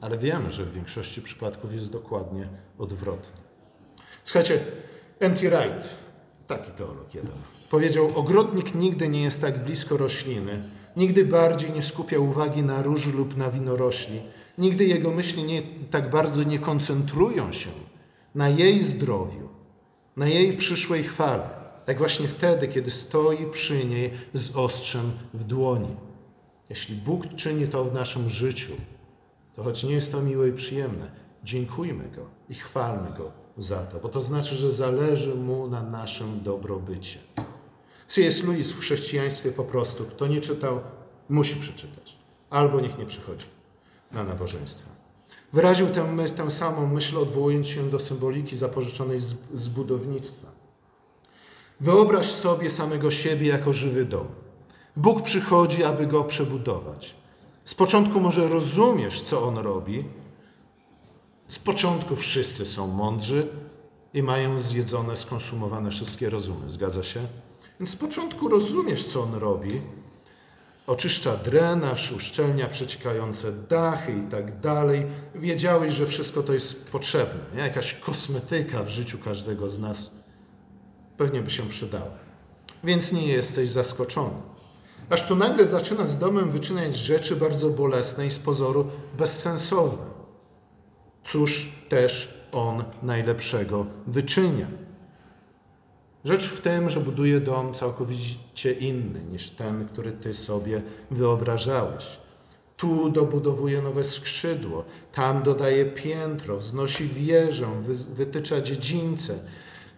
Ale 0.00 0.18
wiemy, 0.18 0.50
że 0.50 0.64
w 0.64 0.72
większości 0.72 1.22
przypadków 1.22 1.72
jest 1.72 1.92
dokładnie 1.92 2.48
odwrotnie. 2.78 3.40
Słuchajcie, 4.24 4.60
N.T. 5.20 5.40
Wright, 5.40 5.88
taki 6.46 6.70
teolog 6.70 7.14
jeden, 7.14 7.32
powiedział: 7.70 8.08
Ogrodnik 8.14 8.74
nigdy 8.74 9.08
nie 9.08 9.22
jest 9.22 9.40
tak 9.40 9.64
blisko 9.64 9.96
rośliny, 9.96 10.62
nigdy 10.96 11.24
bardziej 11.24 11.72
nie 11.72 11.82
skupia 11.82 12.18
uwagi 12.18 12.62
na 12.62 12.82
róży 12.82 13.12
lub 13.12 13.36
na 13.36 13.50
winorośli, 13.50 14.22
nigdy 14.58 14.84
jego 14.84 15.10
myśli 15.10 15.44
nie, 15.44 15.62
tak 15.90 16.10
bardzo 16.10 16.42
nie 16.42 16.58
koncentrują 16.58 17.52
się 17.52 17.70
na 18.34 18.48
jej 18.48 18.82
zdrowiu, 18.82 19.48
na 20.16 20.26
jej 20.26 20.52
przyszłej 20.52 21.02
chwale 21.02 21.59
jak 21.90 21.98
właśnie 21.98 22.28
wtedy, 22.28 22.68
kiedy 22.68 22.90
stoi 22.90 23.46
przy 23.46 23.84
niej 23.84 24.10
z 24.34 24.56
ostrzem 24.56 25.12
w 25.34 25.44
dłoni. 25.44 25.96
Jeśli 26.68 26.96
Bóg 26.96 27.34
czyni 27.36 27.68
to 27.68 27.84
w 27.84 27.92
naszym 27.92 28.28
życiu, 28.28 28.72
to 29.56 29.62
choć 29.62 29.84
nie 29.84 29.94
jest 29.94 30.12
to 30.12 30.22
miłe 30.22 30.48
i 30.48 30.52
przyjemne, 30.52 31.10
dziękujmy 31.44 32.04
Go 32.16 32.26
i 32.48 32.54
chwalmy 32.54 33.10
Go 33.18 33.32
za 33.56 33.86
to, 33.86 33.98
bo 33.98 34.08
to 34.08 34.20
znaczy, 34.20 34.54
że 34.54 34.72
zależy 34.72 35.34
Mu 35.34 35.66
na 35.66 35.82
naszym 35.82 36.42
dobrobycie. 36.42 37.18
C.S. 38.06 38.44
Lewis 38.44 38.72
w 38.72 38.80
chrześcijaństwie 38.80 39.52
po 39.52 39.64
prostu, 39.64 40.04
kto 40.04 40.26
nie 40.26 40.40
czytał, 40.40 40.80
musi 41.28 41.56
przeczytać, 41.56 42.16
albo 42.50 42.80
niech 42.80 42.98
nie 42.98 43.06
przychodzi 43.06 43.46
na 44.12 44.24
nabożeństwo. 44.24 44.90
Wyraził 45.52 45.86
tę, 45.86 46.04
myśl, 46.04 46.34
tę 46.34 46.50
samą 46.50 46.86
myśl, 46.86 47.18
odwołując 47.18 47.68
się 47.68 47.90
do 47.90 47.98
symboliki 47.98 48.56
zapożyczonej 48.56 49.20
z, 49.20 49.34
z 49.54 49.68
budownictwa. 49.68 50.49
Wyobraź 51.80 52.26
sobie 52.26 52.70
samego 52.70 53.10
siebie 53.10 53.48
jako 53.48 53.72
żywy 53.72 54.04
dom. 54.04 54.26
Bóg 54.96 55.22
przychodzi, 55.22 55.84
aby 55.84 56.06
go 56.06 56.24
przebudować. 56.24 57.14
Z 57.64 57.74
początku 57.74 58.20
może 58.20 58.48
rozumiesz, 58.48 59.22
co 59.22 59.42
on 59.42 59.58
robi. 59.58 60.04
Z 61.48 61.58
początku 61.58 62.16
wszyscy 62.16 62.66
są 62.66 62.86
mądrzy 62.86 63.48
i 64.14 64.22
mają 64.22 64.58
zjedzone, 64.58 65.16
skonsumowane 65.16 65.90
wszystkie 65.90 66.30
rozumy. 66.30 66.70
Zgadza 66.70 67.02
się? 67.02 67.20
Więc 67.80 67.90
z 67.90 67.96
początku 67.96 68.48
rozumiesz, 68.48 69.04
co 69.04 69.22
on 69.22 69.34
robi. 69.34 69.80
Oczyszcza 70.86 71.36
drenaż, 71.36 72.12
uszczelnia 72.12 72.68
przeciekające 72.68 73.52
dachy 73.52 74.12
i 74.12 74.30
tak 74.30 74.60
dalej. 74.60 75.06
Wiedziałeś, 75.34 75.94
że 75.94 76.06
wszystko 76.06 76.42
to 76.42 76.52
jest 76.52 76.92
potrzebne. 76.92 77.40
Nie? 77.54 77.60
Jakaś 77.60 77.94
kosmetyka 77.94 78.84
w 78.84 78.88
życiu 78.88 79.18
każdego 79.18 79.70
z 79.70 79.78
nas 79.78 80.19
pewnie 81.20 81.42
by 81.42 81.50
się 81.50 81.68
przydała. 81.68 82.10
Więc 82.84 83.12
nie 83.12 83.26
jesteś 83.26 83.70
zaskoczony. 83.70 84.34
Aż 85.10 85.28
tu 85.28 85.36
nagle 85.36 85.66
zaczyna 85.66 86.08
z 86.08 86.18
domem 86.18 86.50
wyczyniać 86.50 86.96
rzeczy 86.96 87.36
bardzo 87.36 87.70
bolesne 87.70 88.26
i 88.26 88.30
z 88.30 88.38
pozoru 88.38 88.86
bezsensowne. 89.18 90.06
Cóż 91.24 91.72
też 91.88 92.34
on 92.52 92.84
najlepszego 93.02 93.86
wyczynia? 94.06 94.66
Rzecz 96.24 96.48
w 96.48 96.60
tym, 96.60 96.90
że 96.90 97.00
buduje 97.00 97.40
dom 97.40 97.74
całkowicie 97.74 98.72
inny 98.72 99.20
niż 99.32 99.50
ten, 99.50 99.88
który 99.88 100.12
ty 100.12 100.34
sobie 100.34 100.82
wyobrażałeś. 101.10 102.18
Tu 102.76 103.10
dobudowuje 103.10 103.82
nowe 103.82 104.04
skrzydło, 104.04 104.84
tam 105.12 105.42
dodaje 105.42 105.86
piętro, 105.86 106.56
wznosi 106.56 107.08
wieżę, 107.08 107.66
wytycza 108.14 108.60
dziedzińce, 108.60 109.38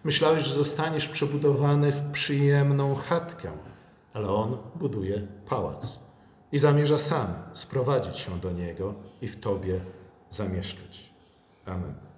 Myślałeś, 0.03 0.43
że 0.43 0.53
zostaniesz 0.53 1.07
przebudowany 1.07 1.91
w 1.91 2.11
przyjemną 2.11 2.95
chatkę, 2.95 3.51
ale 4.13 4.29
on 4.29 4.57
buduje 4.75 5.27
pałac 5.49 5.99
i 6.51 6.59
zamierza 6.59 6.99
sam 6.99 7.27
sprowadzić 7.53 8.17
się 8.17 8.39
do 8.39 8.51
niego 8.51 8.93
i 9.21 9.27
w 9.27 9.39
tobie 9.39 9.79
zamieszkać. 10.29 11.09
Amen. 11.65 12.12